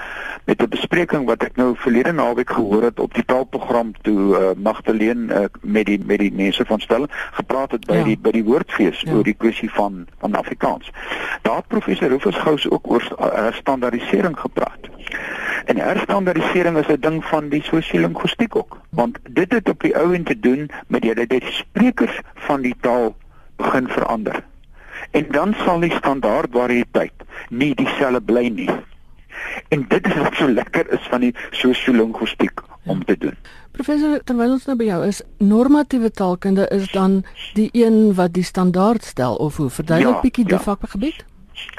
met 0.44 0.62
'n 0.62 0.68
bespreking 0.68 1.26
wat 1.26 1.42
ek 1.42 1.56
nou 1.56 1.74
verlede 1.76 2.12
naweek 2.12 2.50
gehoor 2.50 2.82
het 2.82 3.00
op 3.00 3.14
die 3.14 3.24
taalprogram 3.24 3.92
toe 4.02 4.38
uh, 4.38 4.50
Magdalene 4.56 5.34
uh, 5.34 5.44
met 5.60 5.86
die 5.86 6.00
met 6.04 6.18
die 6.18 6.32
mense 6.32 6.64
van 6.64 6.80
stel 6.80 7.06
gepraat 7.32 7.70
het 7.70 7.86
by 7.86 7.94
ja. 7.94 8.04
die 8.04 8.18
by 8.18 8.30
die 8.30 8.44
woordfees 8.44 9.00
ja. 9.00 9.12
oor 9.12 9.22
die 9.22 9.36
kwessie 9.38 9.70
van 9.70 10.06
van 10.18 10.34
Afrikaans. 10.34 10.90
Daar 11.42 11.56
het 11.56 11.66
professor 11.66 12.08
Rufus 12.08 12.36
Gous 12.36 12.70
ook 12.70 12.90
oor 12.90 13.16
uh, 13.20 13.52
standaardisering 13.52 14.40
gepraat. 14.40 14.88
En 15.64 15.76
herstandardisering 15.76 16.76
is 16.76 16.86
'n 16.86 17.00
ding 17.00 17.24
van 17.24 17.48
die 17.48 17.62
sosiolinguistiek 17.62 18.56
ook, 18.56 18.76
want 18.88 19.18
dit 19.30 19.52
het 19.52 19.68
op 19.68 19.80
die 19.80 19.96
ou 19.96 20.14
en 20.14 20.24
te 20.24 20.40
doen 20.40 20.70
met 20.86 21.04
jy 21.04 21.14
dat 21.14 21.28
die 21.28 21.42
sprekers 21.78 22.20
van 22.34 22.62
die 22.62 22.74
taal 22.80 23.14
begin 23.56 23.88
verander. 23.88 24.44
En 25.10 25.26
dan 25.30 25.54
sal 25.64 25.80
die 25.80 25.92
standaard 25.94 26.50
variëteit 26.52 27.12
nie 27.48 27.74
dieselfde 27.74 28.20
bly 28.20 28.48
nie. 28.48 28.70
En 29.68 29.84
dit 29.88 30.06
is 30.06 30.16
wat 30.18 30.34
so 30.34 30.48
lekker 30.50 30.90
is 30.92 31.06
van 31.10 31.22
die 31.22 31.34
sosiolinguistiek 31.50 32.60
om 32.86 33.04
te 33.04 33.16
doen. 33.18 33.36
Professor, 33.78 34.18
terwyl 34.24 34.56
ons 34.56 34.66
nou 34.66 34.74
by 34.80 34.88
jou 34.88 35.02
is, 35.06 35.20
normatiewe 35.38 36.10
taalkunde 36.10 36.66
is 36.74 36.88
dan 36.90 37.20
die 37.54 37.68
een 37.72 38.14
wat 38.18 38.34
die 38.34 38.42
standaard 38.42 39.04
stel 39.04 39.36
of 39.36 39.56
hoe 39.56 39.70
verduidelik 39.70 40.18
ja, 40.18 40.24
bietjie 40.24 40.46
die 40.48 40.56
ja. 40.58 40.62
vakgebied? 40.64 41.22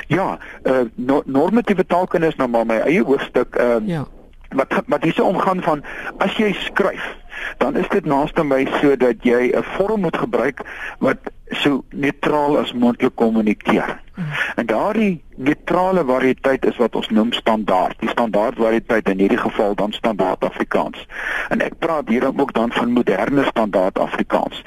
Ja, 0.07 0.29
uh, 0.63 0.85
no 0.95 1.21
normatiewe 1.25 1.85
taalkunde 1.85 2.31
is 2.31 2.39
nou 2.39 2.47
maar 2.49 2.65
my 2.65 2.79
eie 2.85 3.03
hoofstuk. 3.03 3.55
Ehm 3.55 3.83
uh, 3.83 3.97
ja. 3.97 4.05
Wat 4.49 4.71
wat 4.87 5.03
hierse 5.05 5.23
omgaan 5.23 5.59
van 5.61 5.83
as 6.17 6.33
jy 6.41 6.49
skryf, 6.57 7.03
dan 7.57 7.77
is 7.77 7.89
dit 7.89 8.05
naaste 8.05 8.43
my 8.43 8.65
sodat 8.81 9.23
jy 9.23 9.51
'n 9.51 9.63
vorm 9.63 10.01
moet 10.01 10.17
gebruik 10.17 10.61
wat 10.99 11.17
so 11.49 11.83
neutraal 11.89 12.57
as 12.57 12.73
moontlik 12.73 13.15
kommunikeer. 13.15 14.01
Mm. 14.15 14.25
En 14.55 14.65
daardie 14.65 15.23
neutrale 15.35 16.03
variëteit 16.05 16.65
is 16.65 16.77
wat 16.77 16.95
ons 16.95 17.09
noem 17.09 17.31
standaard. 17.33 17.95
Die 17.99 18.09
standaard 18.09 18.57
variëteit 18.59 19.09
in 19.09 19.19
hierdie 19.23 19.39
geval 19.39 19.75
dan 19.75 19.91
standaard 19.91 20.43
Afrikaans. 20.43 21.05
En 21.49 21.63
ek 21.63 21.79
praat 21.79 22.09
hier 22.09 22.27
ook 22.27 22.53
dan 22.53 22.71
van 22.75 22.91
moderne 22.91 23.45
standaard 23.47 23.99
Afrikaans. 23.99 24.63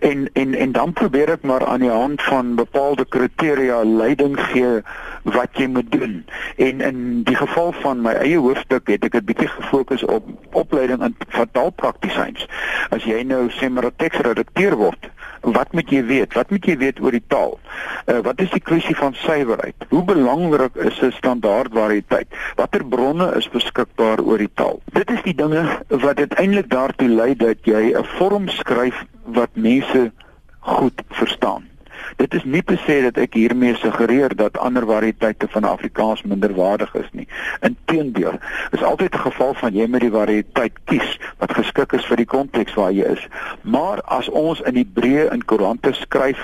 En 0.00 0.28
en 0.32 0.54
en 0.54 0.72
dan 0.72 0.92
probeer 0.92 1.34
ek 1.36 1.42
maar 1.42 1.66
aan 1.66 1.80
die 1.82 1.90
hand 1.90 2.22
van 2.22 2.54
bepaalde 2.54 3.04
kriteria 3.04 3.82
leiding 3.84 4.38
gee 4.40 4.80
wat 5.22 5.58
jy 5.58 5.66
moet 5.66 5.90
doen. 5.92 6.24
En 6.56 6.80
in 6.80 7.22
die 7.22 7.36
geval 7.36 7.72
van 7.82 8.00
my 8.02 8.14
eie 8.22 8.38
hoofstuk 8.38 8.88
het 8.88 9.04
ek 9.04 9.14
'n 9.14 9.24
bietjie 9.24 9.48
gefokus 9.48 10.04
op 10.04 10.26
opleiding 10.52 11.02
in 11.02 11.16
vertaalpraktisyns. 11.28 12.46
As 12.90 13.04
jy 13.04 13.22
nou 13.22 13.50
sê 13.50 13.70
maar 13.70 13.86
'n 13.86 13.96
teksredakteur 13.96 14.76
word, 14.76 15.10
wat 15.42 15.72
moet 15.72 15.90
jy 15.90 16.04
weet? 16.04 16.34
Wat 16.34 16.50
moet 16.50 16.66
jy 16.66 16.76
weet 16.76 17.00
oor 17.00 17.10
die 17.10 17.24
taal? 17.26 17.58
Uh, 18.06 18.18
wat 18.22 18.40
is 18.40 18.50
die 18.50 18.62
kwessie 18.62 18.96
van 18.96 19.14
suiwerheid? 19.14 19.86
Hoe 19.90 20.04
belangrik 20.04 20.76
is 20.76 21.00
'n 21.02 21.12
standaard 21.12 21.72
variëteit? 21.74 22.28
Watter 22.56 22.84
bronne 22.84 23.34
is 23.36 23.48
beskikbaar 23.48 24.22
oor 24.22 24.38
die 24.38 24.52
taal? 24.54 24.80
Dit 24.92 25.10
is 25.10 25.22
die 25.22 25.34
dinge 25.34 25.82
wat 25.88 26.18
uiteindelik 26.18 26.70
daartoe 26.70 27.08
lei 27.08 27.34
dat 27.36 27.58
jy 27.64 27.92
'n 27.94 28.04
vorm 28.04 28.48
skryf 28.48 29.04
wat 29.24 29.50
mense 29.54 30.12
goed 30.60 31.02
verstaan. 31.08 31.71
Dit 32.16 32.34
is 32.34 32.44
nie 32.44 32.62
te 32.62 32.76
sê 32.86 33.02
dat 33.02 33.16
ek 33.16 33.34
hiermee 33.34 33.74
suggereer 33.74 34.36
dat 34.36 34.58
ander 34.58 34.86
variëteite 34.86 35.48
van 35.50 35.64
Afrikaans 35.64 36.22
minderwaardig 36.22 36.94
is 36.94 37.08
nie. 37.12 37.28
Inteendeel, 37.60 38.38
is 38.70 38.82
altyd 38.82 39.14
'n 39.14 39.24
geval 39.28 39.54
van 39.54 39.74
jy 39.74 39.86
moet 39.86 40.00
die 40.00 40.10
variëteit 40.10 40.78
kies 40.84 41.18
wat 41.38 41.54
geskik 41.54 41.92
is 41.92 42.06
vir 42.06 42.16
die 42.16 42.26
konteks 42.26 42.74
waar 42.74 42.92
jy 42.92 43.04
is. 43.04 43.26
Maar 43.62 44.00
as 44.02 44.28
ons 44.28 44.60
in 44.60 44.74
die 44.74 44.88
breë 44.94 45.32
in 45.32 45.44
koerante 45.44 45.92
skryf, 45.92 46.40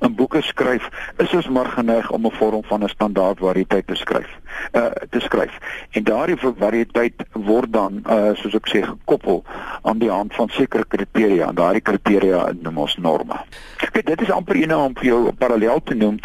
in 0.00 0.14
boeke 0.14 0.42
skryf, 0.42 0.88
is 1.16 1.34
ons 1.34 1.48
maar 1.48 1.66
geneig 1.66 2.10
om 2.10 2.26
'n 2.26 2.36
vorm 2.38 2.64
van 2.64 2.84
'n 2.84 2.88
standaard 2.88 3.38
variëteit 3.38 3.86
te 3.86 3.94
skryf. 3.94 4.30
Uh 4.72 4.90
te 5.10 5.20
skryf. 5.20 5.58
En 5.90 6.04
daardie 6.04 6.36
variëteit 6.36 7.14
word 7.32 7.72
dan 7.72 8.02
uh 8.06 8.34
soos 8.34 8.54
ek 8.54 8.68
sê 8.68 8.82
gekoppel 8.82 9.44
aan 9.82 9.98
die 9.98 10.10
hand 10.10 10.34
van 10.34 10.48
sekere 10.48 10.84
kriteria. 10.84 11.48
En 11.48 11.54
daardie 11.54 11.82
kriteria 11.82 12.52
noem 12.60 12.78
ons 12.78 12.96
norme. 12.96 13.40
Kyk, 13.76 14.06
dit 14.06 14.20
is 14.20 14.30
amper 14.30 14.56
een 14.56 14.74
om 14.74 14.94
vir 15.00 15.08
jou 15.10 15.20
parallel 15.38 15.82
te 15.84 15.96
noem. 15.98 16.18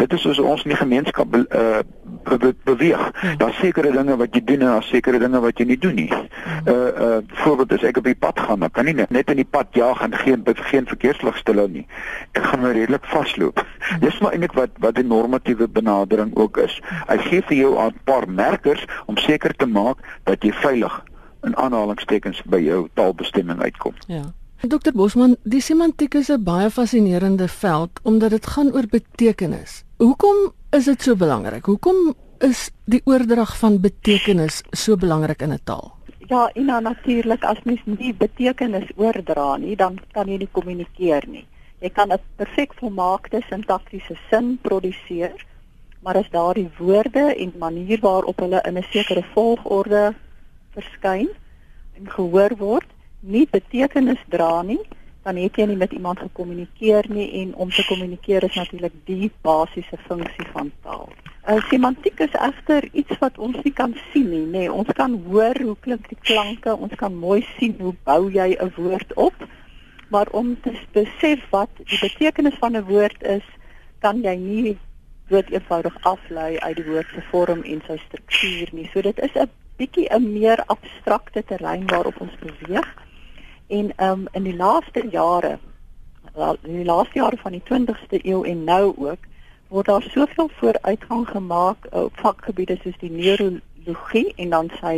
Dit 0.00 0.12
is 0.16 0.22
soos 0.24 0.38
ons 0.38 0.62
in 0.64 0.74
die 0.74 0.78
gemeenskap 0.78 1.30
be, 1.30 1.42
uh 1.50 1.82
be, 2.24 2.36
be, 2.38 2.50
beweeg. 2.68 3.02
Hmm. 3.20 3.36
Daar's 3.40 3.58
sekere 3.60 3.92
dinge 3.94 4.16
wat 4.20 4.34
jy 4.36 4.42
doen 4.44 4.64
en 4.64 4.72
daar's 4.74 4.88
sekere 4.92 5.18
dinge 5.22 5.40
wat 5.40 5.60
jy 5.60 5.66
nie 5.70 5.78
doen 5.80 5.96
nie. 5.98 6.08
Hmm. 6.10 6.72
Uh 6.72 7.04
uh 7.06 7.18
voorbeeld 7.42 7.76
as 7.76 7.86
ek 7.90 8.00
op 8.00 8.08
die 8.08 8.16
pad 8.26 8.40
gaan, 8.40 8.64
dan 8.64 8.72
kan 8.76 8.88
nie 8.88 8.96
net 9.00 9.32
in 9.32 9.42
die 9.42 9.48
pad 9.48 9.76
jaag 9.78 10.02
en 10.06 10.16
geen 10.24 10.44
geen 10.70 10.88
verkeerslig 10.88 11.36
stil 11.42 11.62
hou 11.62 11.68
nie. 11.68 11.86
Ek 12.32 12.44
gaan 12.46 12.64
maar 12.64 12.76
redelik 12.78 13.06
vasloop. 13.12 13.62
Hmm. 13.62 14.00
Dis 14.06 14.18
maar 14.20 14.36
eintlik 14.36 14.56
wat 14.58 14.76
wat 14.78 14.98
'n 14.98 15.06
normatiewe 15.06 15.68
benadering 15.68 16.36
ook 16.36 16.56
is. 16.66 16.80
Hy 17.08 17.18
gee 17.28 17.42
vir 17.42 17.56
jou 17.56 17.72
'n 17.78 17.94
paar 18.04 18.28
merkers 18.28 18.84
om 19.06 19.16
seker 19.16 19.56
te 19.56 19.66
maak 19.66 19.98
dat 20.24 20.42
jy 20.42 20.52
veilig 20.52 21.02
in 21.42 21.56
aanhalingstekens 21.56 22.42
by 22.42 22.60
jou 22.60 22.88
taalbestemming 22.94 23.62
uitkom. 23.62 23.94
Ja. 24.06 24.22
Dokter 24.60 24.92
Bosman, 24.92 25.38
die 25.48 25.62
semantiek 25.64 26.14
is 26.14 26.28
'n 26.28 26.44
baie 26.44 26.70
fascinerende 26.70 27.48
veld 27.48 27.90
omdat 28.02 28.30
dit 28.30 28.46
gaan 28.46 28.72
oor 28.72 28.86
betekenis. 28.86 29.84
Hoekom 29.96 30.52
is 30.70 30.84
dit 30.84 31.02
so 31.02 31.16
belangrik? 31.16 31.64
Hoekom 31.64 32.14
is 32.38 32.70
die 32.84 33.00
oordrag 33.04 33.56
van 33.56 33.80
betekenis 33.80 34.62
so 34.70 34.96
belangrik 34.96 35.42
in 35.42 35.52
'n 35.52 35.60
taal? 35.64 35.92
Ja, 36.28 36.50
en 36.54 36.64
nou 36.64 36.82
natuurlik 36.82 37.44
as 37.44 37.62
mens 37.64 37.80
nie 37.84 38.14
betekenis 38.14 38.90
oordra 38.96 39.56
nie, 39.56 39.76
dan 39.76 39.98
kan 40.12 40.28
jy 40.28 40.36
nie 40.36 40.48
kommunikeer 40.52 41.24
nie. 41.26 41.46
Jy 41.80 41.90
kan 41.90 42.12
'n 42.12 42.18
perfek 42.36 42.74
volmaakte 42.74 43.40
sintaktiese 43.48 44.16
sin 44.30 44.58
produseer, 44.62 45.46
maar 46.02 46.16
as 46.16 46.30
daardie 46.30 46.70
woorde 46.78 47.34
en 47.34 47.52
manier 47.58 48.00
waarop 48.00 48.38
hulle 48.38 48.62
in 48.66 48.76
'n 48.76 48.86
sekere 48.92 49.24
volgorde 49.34 50.14
verskyn 50.74 51.28
en 51.96 52.10
gehoor 52.10 52.56
word, 52.56 52.86
nie 53.20 53.46
betekenis 53.50 54.20
dra 54.28 54.62
nie, 54.62 54.80
dan 55.22 55.36
het 55.36 55.56
jy 55.56 55.66
nie 55.68 55.76
met 55.76 55.92
iemand 55.92 56.18
gekommunikeer 56.18 57.06
nie 57.12 57.26
en 57.42 57.54
om 57.54 57.70
te 57.70 57.84
kommunikeer 57.88 58.46
is 58.48 58.54
natuurlik 58.56 58.94
die 59.04 59.30
basiese 59.44 59.98
funksie 60.06 60.46
van 60.52 60.72
taal. 60.82 61.10
Uh, 61.48 61.56
semantiek 61.68 62.20
is 62.20 62.36
egter 62.36 62.88
iets 62.92 63.18
wat 63.20 63.38
ons 63.38 63.56
nie 63.64 63.72
kan 63.72 63.94
sien 64.12 64.28
nie, 64.30 64.44
nê. 64.44 64.64
Nee, 64.64 64.72
ons 64.72 64.88
kan 64.96 65.16
hoor 65.28 65.60
hoe 65.60 65.76
klink 65.80 66.08
die 66.08 66.18
klanke, 66.22 66.74
ons 66.76 66.94
kan 66.96 67.14
mooi 67.16 67.40
sien 67.56 67.76
hoe 67.80 67.94
bou 68.04 68.30
jy 68.32 68.56
'n 68.56 68.72
woord 68.76 69.14
op, 69.14 69.36
maar 70.08 70.28
om 70.32 70.56
te 70.60 70.72
besef 70.92 71.44
wat 71.50 71.70
die 71.76 71.98
betekenis 72.00 72.56
van 72.60 72.76
'n 72.76 72.84
woord 72.84 73.22
is, 73.22 73.44
kan 74.00 74.22
jy 74.22 74.36
nie 74.36 74.78
dood 75.28 75.50
eenvoudig 75.50 75.96
aflei 76.02 76.58
uit 76.58 76.76
die 76.76 76.84
woord 76.84 77.06
se 77.14 77.22
vorm 77.30 77.62
en 77.62 77.82
sy 77.86 77.96
struktuur 78.06 78.68
nie. 78.72 78.88
So 78.92 79.00
dit 79.00 79.18
is 79.18 79.34
'n 79.34 79.50
bietjie 79.76 80.08
'n 80.08 80.32
meer 80.32 80.64
abstrakte 80.66 81.42
terrein 81.44 81.86
waarop 81.86 82.20
ons 82.20 82.36
beweeg. 82.40 82.88
En 83.70 83.92
um 84.02 84.26
in 84.32 84.46
die 84.48 84.56
laaste 84.56 85.06
jare 85.10 85.58
wel 86.34 86.56
in 86.62 86.78
die 86.82 86.84
laaste 86.84 87.18
jare 87.18 87.38
van 87.38 87.54
die 87.54 87.62
20ste 87.70 88.18
eeu 88.22 88.42
en 88.42 88.64
nou 88.64 88.94
ook 88.96 89.28
word 89.70 89.86
daar 89.86 90.02
soveel 90.02 90.50
vooruitgang 90.58 91.28
gemaak 91.28 91.86
op 91.90 92.16
vakgebiede 92.18 92.78
soos 92.82 92.98
die 92.98 93.10
neurologie 93.10 94.32
en 94.36 94.50
dan 94.50 94.70
sy 94.80 94.94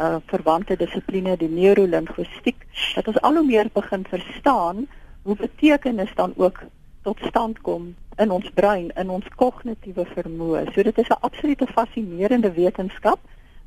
uh 0.00 0.16
verwante 0.32 0.76
dissipline 0.76 1.36
die 1.40 1.48
neurolinguistiek 1.52 2.64
dat 2.94 3.08
ons 3.12 3.20
al 3.20 3.36
hoe 3.40 3.44
meer 3.44 3.68
begin 3.72 4.04
verstaan 4.08 4.86
hoe 5.22 5.36
betekenis 5.36 6.12
dan 6.14 6.32
ook 6.36 6.62
tot 7.02 7.20
stand 7.28 7.60
kom 7.60 7.94
in 8.16 8.30
ons 8.30 8.48
brein, 8.54 8.90
in 8.96 9.10
ons 9.12 9.26
kognitiewe 9.36 10.06
vermoë. 10.14 10.64
So 10.72 10.82
dit 10.82 10.98
is 10.98 11.08
'n 11.08 11.20
absolute 11.20 11.66
fascinerende 11.66 12.52
wetenskap, 12.52 13.20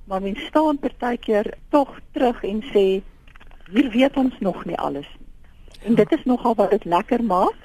maar 0.03 0.21
mens 0.21 0.45
staan 0.45 0.79
partykeer 0.79 1.53
tog 1.69 1.99
terug 2.11 2.43
en 2.43 2.63
sê 2.73 3.01
hier 3.71 3.89
weet 3.89 4.17
ons 4.17 4.35
nog 4.39 4.65
nie 4.65 4.77
alles 4.77 5.07
nie. 5.19 5.27
En 5.83 5.95
dit 5.95 6.11
is 6.11 6.23
nogal 6.23 6.55
wat 6.55 6.69
dit 6.69 6.85
lekker 6.85 7.23
maak. 7.23 7.55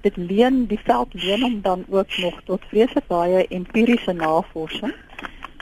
Dit 0.00 0.16
leen 0.16 0.66
die 0.66 0.80
veld 0.84 1.14
leen 1.14 1.44
om 1.44 1.60
dan 1.62 1.84
ook 1.88 2.16
nog 2.16 2.40
tot 2.44 2.64
vreeslik 2.66 3.06
baie 3.06 3.46
empiriese 3.46 4.12
navorsing. 4.12 4.94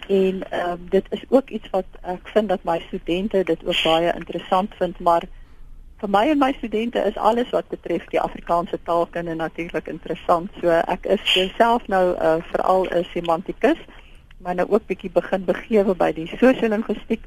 En 0.09 0.51
ehm 0.51 0.71
um, 0.71 0.87
dit 0.89 1.07
is 1.11 1.25
ook 1.29 1.51
iets 1.51 1.71
wat 1.71 1.85
ek 2.01 2.29
vind 2.29 2.49
dat 2.49 2.65
my 2.65 2.83
studente 2.87 3.45
dit 3.45 3.65
ook 3.65 3.83
baie 3.83 4.15
interessant 4.15 4.75
vind, 4.75 4.99
maar 4.99 5.23
vir 6.01 6.11
my 6.11 6.25
en 6.33 6.39
my 6.39 6.53
studente 6.57 6.99
is 6.99 7.17
alles 7.17 7.51
wat 7.51 7.69
betref 7.69 8.05
die 8.09 8.21
Afrikaanse 8.21 8.79
taalkunde 8.83 9.35
natuurlik 9.35 9.89
interessant. 9.89 10.51
So 10.61 10.69
ek 10.69 11.07
is 11.07 11.53
self 11.57 11.87
nou 11.87 12.17
uh, 12.17 12.37
veral 12.53 12.89
'n 12.89 13.05
semantikus, 13.13 13.79
maar 14.39 14.55
nou 14.55 14.67
ook 14.71 14.87
bietjie 14.87 15.11
begin 15.11 15.45
begewe 15.45 15.95
by 15.95 16.13
die 16.13 16.27
sosiolinguistiek. 16.27 17.25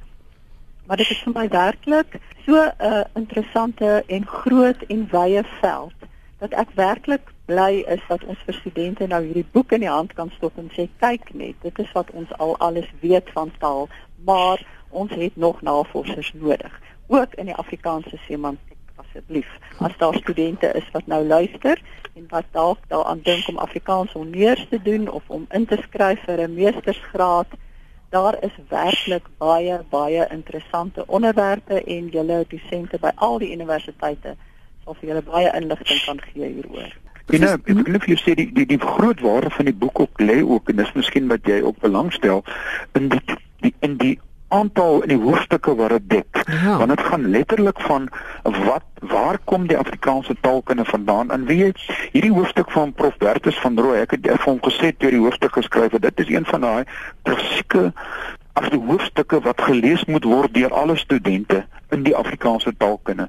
Maar 0.93 1.01
dit 1.01 1.11
is 1.11 1.23
vir 1.25 1.33
my 1.33 1.47
werklik 1.49 2.15
so 2.45 2.53
'n 2.53 2.73
uh, 2.87 3.03
interessante 3.13 4.03
en 4.07 4.25
groot 4.27 4.81
en 4.87 5.07
wye 5.11 5.41
veld 5.61 5.93
dat 6.37 6.51
ek 6.53 6.69
werklik 6.75 7.31
bly 7.45 7.81
is 7.95 8.03
dat 8.07 8.23
ons 8.23 8.43
vir 8.45 8.53
studente 8.53 9.07
nou 9.07 9.23
hierdie 9.23 9.45
boek 9.51 9.71
in 9.71 9.79
die 9.79 9.89
hand 9.89 10.13
kan 10.13 10.29
stop 10.35 10.57
en 10.57 10.69
sê 10.75 10.85
kyk 10.99 11.33
net, 11.33 11.55
dit 11.61 11.79
is 11.79 11.91
wat 11.97 12.11
ons 12.11 12.37
al 12.37 12.53
alles 12.57 12.91
weet 12.99 13.33
van 13.33 13.51
taal, 13.57 13.89
maar 14.25 14.61
ons 14.89 15.11
het 15.11 15.35
nog 15.35 15.61
navorsers 15.61 16.31
nodig 16.33 16.79
ook 17.07 17.33
in 17.33 17.49
die 17.49 17.57
Afrikaanse 17.65 18.21
semantiek 18.27 18.93
asseblief. 18.95 19.49
As 19.77 19.97
daar 19.97 20.15
studente 20.21 20.67
is 20.77 20.91
wat 20.91 21.07
nou 21.07 21.25
luister 21.25 21.81
en 22.13 22.29
wat 22.29 22.45
dalk 22.51 22.85
daaraan 22.87 23.25
dink 23.25 23.47
om 23.47 23.57
Afrikaans 23.57 24.11
honneurs 24.11 24.67
te 24.69 24.81
doen 24.81 25.09
of 25.09 25.23
om 25.27 25.49
in 25.49 25.65
te 25.65 25.81
skryf 25.89 26.21
vir 26.29 26.47
'n 26.47 26.53
meestersgraad, 26.53 27.49
daar 28.13 28.37
is 28.45 28.57
werklik 28.69 29.25
baie 29.41 29.79
baie 29.89 30.27
interessante 30.29 31.05
onderwerpe 31.07 31.83
en 31.83 32.09
julle 32.13 32.43
dosente 32.49 32.99
by 33.01 33.11
al 33.15 33.39
die 33.41 33.53
universiteite 33.55 34.35
sal 34.83 34.97
vir 34.99 35.09
julle 35.09 35.23
baie 35.29 35.53
inligting 35.57 36.03
kan 36.05 36.21
gee 36.27 36.49
hieroor. 36.57 36.91
Ja, 37.31 37.39
nou, 37.39 37.53
ek 37.55 37.87
wil 37.87 37.99
vir 38.03 38.11
jou 38.13 38.19
sê 38.19 38.35
die 38.37 38.49
die 38.53 38.67
die 38.73 38.79
groot 38.83 39.23
waarde 39.23 39.49
van 39.55 39.69
die 39.69 39.77
boek 39.85 40.03
ook 40.05 40.21
lê 40.21 40.41
ook 40.43 40.69
en 40.69 40.81
dis 40.81 40.93
miskien 40.99 41.31
wat 41.31 41.47
jy 41.47 41.61
ook 41.63 41.79
belangstel 41.81 42.43
in 42.99 43.09
die, 43.13 43.21
die 43.63 43.73
in 43.87 43.97
die 44.01 44.17
aantal 44.53 45.01
in 45.05 45.13
die 45.13 45.19
hoofstukke 45.21 45.75
wat 45.79 45.95
dit 45.95 46.09
dek. 46.09 46.43
Ja. 46.45 46.77
Want 46.77 46.93
dit 46.93 47.05
gaan 47.09 47.29
letterlik 47.29 47.79
van 47.87 48.09
wat 48.43 48.83
waar 49.03 49.37
kom 49.43 49.67
die 49.67 49.77
Afrikaanse 49.77 50.35
taalkunde 50.41 50.85
vandaan? 50.85 51.31
En 51.31 51.45
wie 51.45 51.63
het 51.63 51.81
hierdie 52.11 52.31
hoofstuk 52.31 52.71
van 52.71 52.93
Prof 52.93 53.17
Bertus 53.17 53.59
van 53.59 53.79
Rooi, 53.79 53.99
ek 53.99 54.15
het 54.15 54.29
vir 54.29 54.47
hom 54.47 54.61
gesê 54.63 54.93
toe 54.97 55.11
die 55.11 55.23
hoofstuk 55.23 55.57
geskryf 55.59 55.91
het, 55.91 56.01
dit 56.01 56.25
is 56.25 56.35
een 56.35 56.47
van 56.47 56.61
daai 56.61 56.83
klassieke 57.27 57.91
as 58.53 58.69
die 58.69 58.81
hoofstukke 58.87 59.41
wat 59.41 59.61
gelees 59.61 60.05
moet 60.05 60.25
word 60.29 60.53
deur 60.53 60.73
alle 60.73 60.95
studente 60.97 61.63
in 61.89 62.03
die 62.05 62.15
Afrikaanse 62.15 62.73
taalkunde. 62.77 63.27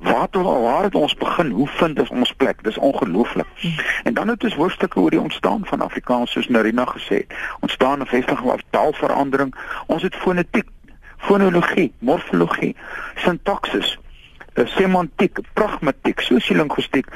Waar 0.00 0.28
toe 0.28 0.42
waar 0.42 0.82
het 0.82 0.94
ons 0.94 1.14
begin? 1.14 1.50
Hoe 1.50 1.68
vind 1.68 1.98
ons 2.00 2.10
ons 2.10 2.32
plek? 2.32 2.62
Dis 2.64 2.78
ongelooflik. 2.78 3.46
Hmm. 3.54 3.74
En 4.02 4.14
dan 4.14 4.28
het 4.28 4.44
ons 4.44 4.54
hoofstukke 4.54 5.00
oor 5.00 5.10
die 5.10 5.20
ontstaan 5.20 5.60
van 5.64 5.80
Afrikaans 5.80 6.30
soos 6.30 6.48
Narina 6.48 6.84
gesê 6.84 7.14
het. 7.22 7.34
Ontstaan 7.60 8.00
en 8.00 8.06
vestiging 8.06 8.48
van 8.48 8.62
taalverandering. 8.70 9.54
Ons 9.86 10.02
het 10.02 10.16
fonetiek, 10.16 10.68
fonologie, 11.16 11.92
morfologie, 11.98 12.76
sintaksis, 13.14 13.98
semantiek, 14.54 15.38
pragmatiek, 15.54 16.20
sosiolinguistiek 16.20 17.06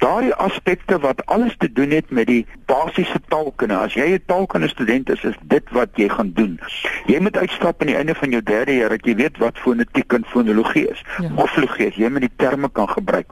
daardie 0.00 0.34
aspekte 0.34 0.98
wat 0.98 1.26
alles 1.26 1.54
te 1.58 1.72
doen 1.72 1.90
het 1.90 2.10
met 2.10 2.26
die 2.26 2.46
basiese 2.66 3.20
taalkunde. 3.28 3.76
As 3.76 3.94
jy 3.94 4.06
'n 4.16 4.22
taalkunde 4.26 4.68
student 4.68 5.10
is, 5.10 5.22
is 5.24 5.36
dit 5.42 5.70
wat 5.70 5.88
jy 5.94 6.08
gaan 6.08 6.32
doen. 6.32 6.60
Jy 7.06 7.20
moet 7.20 7.36
uitstap 7.36 7.80
aan 7.80 7.86
die 7.86 7.96
einde 7.96 8.14
van 8.14 8.30
jou 8.30 8.42
derde 8.42 8.74
jaar 8.74 8.88
dat 8.88 9.04
jy 9.04 9.14
weet 9.14 9.38
wat 9.38 9.58
fonetiek 9.58 10.12
en 10.12 10.24
fonologie 10.24 10.88
is. 10.88 11.04
Ja. 11.18 11.28
Morfologie, 11.28 11.92
jy 11.94 12.08
moet 12.08 12.20
die 12.20 12.36
terme 12.36 12.70
kan 12.72 12.88
gebruik. 12.88 13.28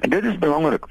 En 0.00 0.10
dit 0.10 0.24
is 0.24 0.38
belangrik 0.38 0.86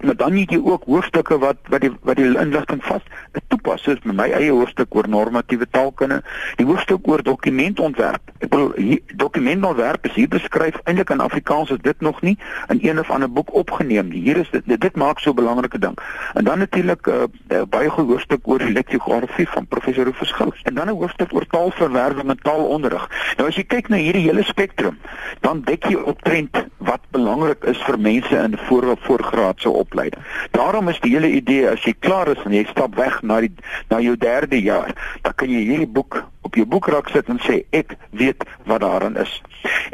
maar 0.00 0.16
dan 0.16 0.36
het 0.36 0.50
jy 0.50 0.60
ook 0.64 0.84
hoofstukke 0.84 1.38
wat 1.38 1.56
wat 1.68 1.80
die 1.80 1.92
wat 2.02 2.16
die 2.16 2.38
inligting 2.38 2.82
vas 2.84 3.02
toepas 3.48 3.82
soos 3.82 4.02
my 4.02 4.28
eie 4.30 4.50
hoofstuk 4.50 4.94
oor 4.94 5.08
normatiewe 5.08 5.66
taalkunde 5.70 6.22
die 6.56 6.66
hoofstuk 6.66 7.08
oor 7.08 7.22
dokumentontwerp 7.22 8.32
ek 8.38 8.54
wil 8.54 8.72
dokumentontwerp 9.14 10.06
is 10.06 10.14
hier 10.14 10.28
beskryf 10.28 10.80
eintlik 10.84 11.10
in 11.10 11.20
Afrikaans 11.20 11.70
is 11.70 11.82
dit 11.82 12.00
nog 12.00 12.20
nie 12.22 12.38
in 12.68 12.78
een 12.82 12.98
of 12.98 13.10
ander 13.10 13.30
boek 13.30 13.54
opgeneem 13.54 14.10
hier 14.10 14.36
is 14.36 14.50
dit 14.50 14.80
dit 14.80 14.96
maak 14.96 15.18
so 15.18 15.30
'n 15.30 15.34
belangrike 15.34 15.78
ding. 15.78 15.96
En 16.34 16.44
dan 16.44 16.58
natuurlik 16.58 17.06
uh, 17.06 17.22
baie 17.68 17.90
goeie 17.90 18.10
hoofstuk 18.10 18.48
oor 18.48 18.60
leksiografie 18.60 19.48
van 19.48 19.66
professor 19.66 20.04
Rufus 20.04 20.32
Gous. 20.32 20.60
En 20.62 20.74
dan 20.74 20.86
'n 20.86 20.98
hoofstuk 21.00 21.32
oor 21.32 21.46
taalverwerwing 21.46 22.28
en 22.28 22.38
taalonderrig. 22.42 23.34
Nou 23.36 23.48
as 23.48 23.56
jy 23.56 23.64
kyk 23.64 23.88
na 23.88 23.96
hierdie 23.96 24.26
hele 24.28 24.42
spektrum 24.42 24.98
dan 25.40 25.62
dek 25.64 25.84
jy 25.84 25.94
op 25.94 26.22
trend 26.22 26.64
wat 26.78 27.00
belangrik 27.10 27.64
is 27.64 27.82
vir 27.82 27.98
mense 27.98 28.36
in 28.36 28.58
voor 28.58 28.96
voorgraadse 29.00 29.70
op 29.70 29.83
opleiding. 29.84 30.22
Daarom 30.56 30.88
is 30.92 31.00
die 31.04 31.12
hele 31.14 31.30
idee 31.40 31.68
as 31.70 31.84
jy 31.86 31.94
klaar 32.06 32.30
is 32.32 32.42
en 32.44 32.56
jy 32.56 32.64
stap 32.70 32.96
weg 33.00 33.20
na 33.22 33.40
die 33.44 33.52
na 33.92 34.00
jou 34.04 34.16
derde 34.20 34.60
jaar, 34.62 34.94
dan 35.22 35.36
kan 35.40 35.52
jy 35.52 35.64
hierdie 35.68 35.90
boek 35.98 36.22
op 36.44 36.56
jou 36.58 36.66
boekrak 36.68 37.10
sit 37.12 37.28
en 37.32 37.40
sê 37.44 37.62
ek 37.76 37.96
weet 38.10 38.44
wat 38.70 38.84
daarin 38.84 39.16
is. 39.20 39.40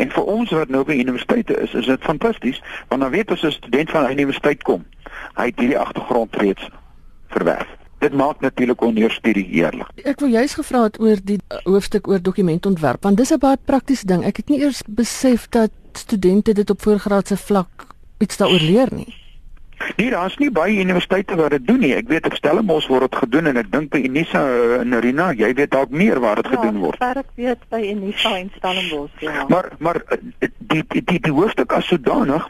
En 0.02 0.10
vir 0.10 0.30
ons 0.34 0.54
wat 0.58 0.72
nou 0.72 0.84
by 0.86 0.98
universiteite 0.98 1.56
is, 1.62 1.74
is 1.74 1.90
dit 1.90 2.06
fantasties 2.06 2.62
want 2.88 3.02
dan 3.02 3.12
weet 3.14 3.30
ons 3.30 3.44
as 3.44 3.54
'n 3.54 3.62
student 3.62 3.90
van 3.90 4.06
'n 4.06 4.18
universiteit 4.18 4.62
kom, 4.62 4.86
hy 5.34 5.46
het 5.52 5.58
hierdie 5.58 5.78
agtergrond 5.78 6.36
reeds 6.36 6.70
verwerf. 7.28 7.68
Dit 8.00 8.12
maak 8.12 8.40
natuurlik 8.40 8.80
onderstudie 8.80 9.44
heerlik. 9.44 9.88
Ek 10.04 10.20
wou 10.20 10.30
juist 10.30 10.56
gevra 10.56 10.82
het 10.82 11.00
oor 11.00 11.18
die 11.24 11.36
uh, 11.36 11.58
hoofstuk 11.68 12.08
oor 12.08 12.22
dokumentontwerp 12.22 13.02
want 13.02 13.16
dis 13.16 13.32
'n 13.32 13.38
baie 13.38 13.58
praktiese 13.64 14.06
ding. 14.06 14.24
Ek 14.24 14.36
het 14.36 14.48
nie 14.48 14.60
eers 14.60 14.82
besef 14.88 15.48
dat 15.48 15.70
studente 15.92 16.52
dit 16.52 16.70
op 16.70 16.82
voorgraadse 16.82 17.36
vlak 17.36 17.86
iets 18.18 18.36
daaroor 18.36 18.60
leer 18.60 18.88
nie. 18.92 19.19
Nee, 19.96 20.10
daar's 20.10 20.36
nie 20.36 20.50
baie 20.50 20.78
universiteite 20.80 21.36
wat 21.36 21.50
dit 21.50 21.66
doen 21.66 21.78
nie. 21.80 21.94
Ek 21.96 22.08
weet 22.08 22.26
op 22.26 22.34
Stellenbosch 22.34 22.88
word 22.92 23.08
dit 23.08 23.20
gedoen 23.22 23.50
en 23.50 23.60
ek 23.60 23.70
dink 23.72 23.90
by 23.94 24.02
Unisa 24.04 24.42
in 24.80 24.92
eh, 24.92 24.98
Arena, 24.98 25.30
jy 25.36 25.52
weet 25.56 25.72
dalk 25.72 25.90
meer 25.90 26.20
waar 26.20 26.42
dit 26.42 26.50
ja, 26.50 26.58
gedoen 26.58 26.80
word. 26.84 27.00
Ja, 27.00 27.14
ek 27.22 27.32
weet 27.40 27.64
by 27.72 27.80
Unisa 27.88 28.34
in 28.36 28.52
Stellenbosch, 28.56 29.24
ja. 29.24 29.46
Maar 29.48 29.70
maar 29.78 30.02
eh, 30.08 30.20
die 30.58 30.84
die 30.88 31.04
die, 31.04 31.20
die 31.20 31.32
hoofstuk 31.32 31.72
as 31.72 31.88
sodanig 31.88 32.48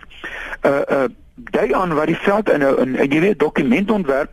uh 0.66 0.82
uh 0.90 1.08
dui 1.50 1.70
aan 1.72 1.94
wat 1.96 2.10
die 2.10 2.18
veld 2.20 2.50
in 2.52 2.60
'n 2.60 2.98
jy 3.00 3.20
weet 3.20 3.38
dokumentontwerp 3.38 4.30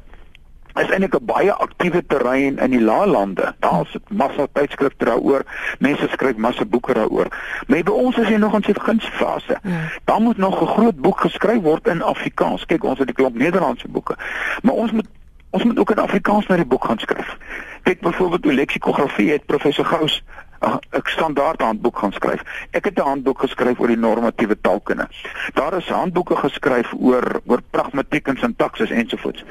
is 0.79 0.89
eintlik 0.89 1.15
'n 1.15 1.25
baie 1.25 1.53
aktiewe 1.53 2.05
terrein 2.07 2.57
in 2.57 2.71
die 2.71 2.81
laalande. 2.81 3.55
Daar's 3.59 3.95
massa 4.07 4.47
tydskrifte 4.51 5.05
daaroor. 5.05 5.43
Mense 5.79 6.07
skryf 6.09 6.35
massa 6.35 6.65
boeke 6.65 6.93
daaroor. 6.93 7.27
Maar 7.67 7.83
by 7.83 7.91
ons 7.91 8.17
is 8.17 8.27
jy 8.27 8.35
nog 8.35 8.55
in 8.55 8.63
sy 8.63 8.71
beginfase. 8.71 9.57
Ja. 9.63 9.71
Daar 10.05 10.21
moet 10.21 10.37
nog 10.37 10.61
'n 10.61 10.65
groot 10.65 11.01
boek 11.01 11.19
geskryf 11.19 11.61
word 11.61 11.87
in 11.87 12.01
Afrikaans. 12.01 12.65
Kyk, 12.65 12.83
ons 12.83 12.99
het 12.99 13.09
'n 13.09 13.13
klomp 13.13 13.35
Nederlandse 13.35 13.87
boeke. 13.87 14.15
Maar 14.61 14.73
ons 14.73 14.91
moet 14.91 15.07
ons 15.49 15.63
moet 15.63 15.79
ook 15.79 15.91
in 15.91 15.99
Afrikaans 15.99 16.47
na 16.47 16.55
die 16.55 16.65
boek 16.65 16.85
gaan 16.85 16.99
skryf. 16.99 17.37
Kyk 17.83 18.01
byvoorbeeld 18.01 18.43
hoe 18.43 18.53
leksikografie 18.53 19.31
het 19.31 19.45
professor 19.45 19.85
Gous 19.85 20.23
'n 20.59 21.01
standaard 21.03 21.61
handboek 21.61 21.97
gaan 21.97 22.11
skryf. 22.11 22.41
Ek 22.71 22.85
het 22.85 22.97
'n 22.97 23.01
handboek 23.01 23.39
geskryf 23.39 23.79
oor 23.79 23.87
die 23.87 23.97
normatiewe 23.97 24.57
taalkunde. 24.61 25.07
Daar 25.53 25.77
is 25.77 25.89
handboeke 25.89 26.35
geskryf 26.35 26.93
oor 26.99 27.41
oor 27.45 27.61
pragmatiek 27.69 28.27
en 28.27 28.37
sintaksis 28.37 28.89
ensovoorts. 28.89 29.43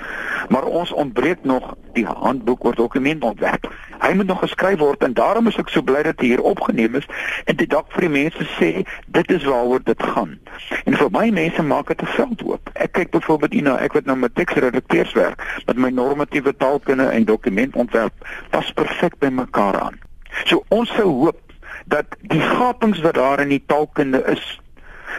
Maar 0.49 0.65
ons 0.65 0.93
ontbreek 0.93 1.39
nog 1.43 1.75
die 1.93 2.07
handboek 2.07 2.65
oor 2.65 2.75
dokumentontwerp. 2.75 3.73
Hy 3.99 4.13
moet 4.13 4.27
nog 4.27 4.39
geskryf 4.39 4.79
word 4.79 5.03
en 5.03 5.13
daarom 5.13 5.47
is 5.47 5.57
ek 5.57 5.69
so 5.69 5.83
bly 5.83 6.03
dat 6.03 6.21
hy 6.21 6.27
hier 6.27 6.43
opgeneem 6.43 6.95
is 6.95 7.07
en 7.45 7.57
dit 7.57 7.71
dalk 7.71 7.93
vir 7.95 8.01
die 8.01 8.13
mense 8.13 8.47
sê 8.59 8.71
dit 9.07 9.31
is 9.31 9.45
waaroor 9.45 9.83
dit 9.85 10.03
gaan. 10.03 10.39
En 10.85 10.97
vir 10.97 11.11
my 11.11 11.31
mense 11.31 11.63
maak 11.63 11.89
dit 11.89 12.03
'n 12.03 12.15
veld 12.17 12.43
oop. 12.43 12.71
Ek 12.75 12.93
kyk 12.93 13.11
byvoorbeeld 13.11 13.53
hierna, 13.53 13.79
ek 13.79 13.93
wat 13.93 14.05
nou 14.05 14.17
met 14.17 14.35
teksredakteurs 14.35 15.13
werk, 15.13 15.63
met 15.67 15.77
my 15.77 15.91
normatiewe 15.91 16.57
taalkunde 16.57 17.09
en 17.09 17.25
dokumentontwerp 17.25 18.13
pas 18.51 18.73
perfek 18.73 19.19
by 19.19 19.29
mekaar 19.29 19.81
aan. 19.81 20.06
So 20.45 20.65
ons 20.69 20.93
sou 20.95 21.09
hoop 21.25 21.41
dat 21.87 22.07
die 22.21 22.41
gapings 22.41 23.01
wat 23.01 23.15
daar 23.15 23.41
in 23.41 23.49
die 23.49 23.63
taalkunde 23.67 24.23
is 24.27 24.61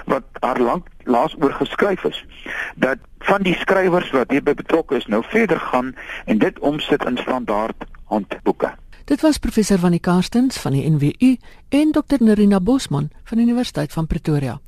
wat 0.06 0.23
daar 0.39 0.60
lank 0.60 0.88
laas 1.03 1.36
oor 1.39 1.53
geskryf 1.53 2.03
is 2.03 2.25
dat 2.75 2.97
van 3.19 3.41
die 3.41 3.56
skrywers 3.56 4.12
wat 4.12 4.32
hierby 4.32 4.53
betrokke 4.53 4.95
is 4.95 5.08
nou 5.08 5.23
verder 5.27 5.60
gaan 5.60 5.95
en 6.25 6.38
dit 6.38 6.60
omsit 6.60 7.06
in 7.06 7.17
standaard 7.17 7.88
handboeke. 8.03 8.75
Dit 9.08 9.21
was 9.21 9.38
professor 9.38 9.80
van 9.80 9.91
die 9.91 9.99
Karstens 10.03 10.58
van 10.58 10.71
die 10.71 10.89
NWU 10.89 11.36
en 11.69 11.91
dokter 11.91 12.17
Nerina 12.21 12.60
Bosman 12.60 13.10
van 13.23 13.38
die 13.38 13.45
Universiteit 13.45 13.93
van 13.93 14.08
Pretoria. 14.08 14.60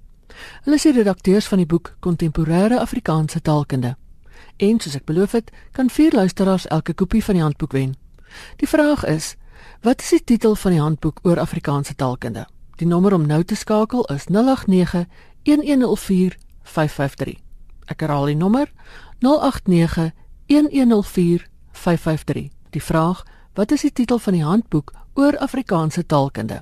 Hulle 0.64 0.76
is 0.76 0.86
die 0.88 0.94
redakteurs 0.96 1.48
van 1.48 1.58
die 1.60 1.68
boek 1.68 1.96
Kontemporêre 2.00 2.80
Afrikaanse 2.80 3.42
Taalkunde. 3.42 3.96
En 4.58 4.80
soos 4.80 4.96
ek 4.96 5.06
beloof 5.08 5.36
het, 5.36 5.52
kan 5.76 5.92
vier 5.92 6.16
luisteraars 6.16 6.68
elke 6.68 6.94
kopie 6.94 7.24
van 7.24 7.36
die 7.36 7.44
handboek 7.44 7.76
wen. 7.76 7.96
Die 8.60 8.68
vraag 8.68 9.06
is, 9.06 9.36
Wat 9.82 10.02
is 10.02 10.10
die 10.10 10.24
titel 10.24 10.56
van 10.56 10.72
die 10.72 10.82
handboek 10.82 11.20
oor 11.24 11.40
Afrikaanse 11.40 11.96
taalkunde? 11.96 12.48
Die 12.76 12.88
nommer 12.88 13.14
om 13.14 13.26
nou 13.26 13.44
te 13.44 13.56
skakel 13.56 14.06
is 14.06 14.26
089 14.28 15.06
1104 15.44 16.38
553. 16.64 17.40
Ek 17.86 18.00
herhaal 18.00 18.26
die 18.26 18.36
nommer 18.36 18.72
089 19.20 20.12
1104 20.48 21.48
553. 21.72 22.50
Die 22.70 22.84
vraag: 22.84 23.24
Wat 23.54 23.72
is 23.72 23.82
die 23.82 23.94
titel 23.94 24.20
van 24.20 24.34
die 24.34 24.44
handboek 24.44 24.94
oor 25.14 25.38
Afrikaanse 25.38 26.06
taalkunde? 26.06 26.62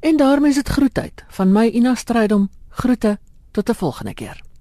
En 0.00 0.16
daarmee 0.16 0.50
is 0.50 0.60
dit 0.60 0.68
groetheid 0.68 1.24
van 1.28 1.52
my 1.52 1.66
Ina 1.66 1.94
Strydom. 1.94 2.50
Groete 2.68 3.18
tot 3.50 3.68
'n 3.68 3.74
volgende 3.74 4.14
keer. 4.14 4.51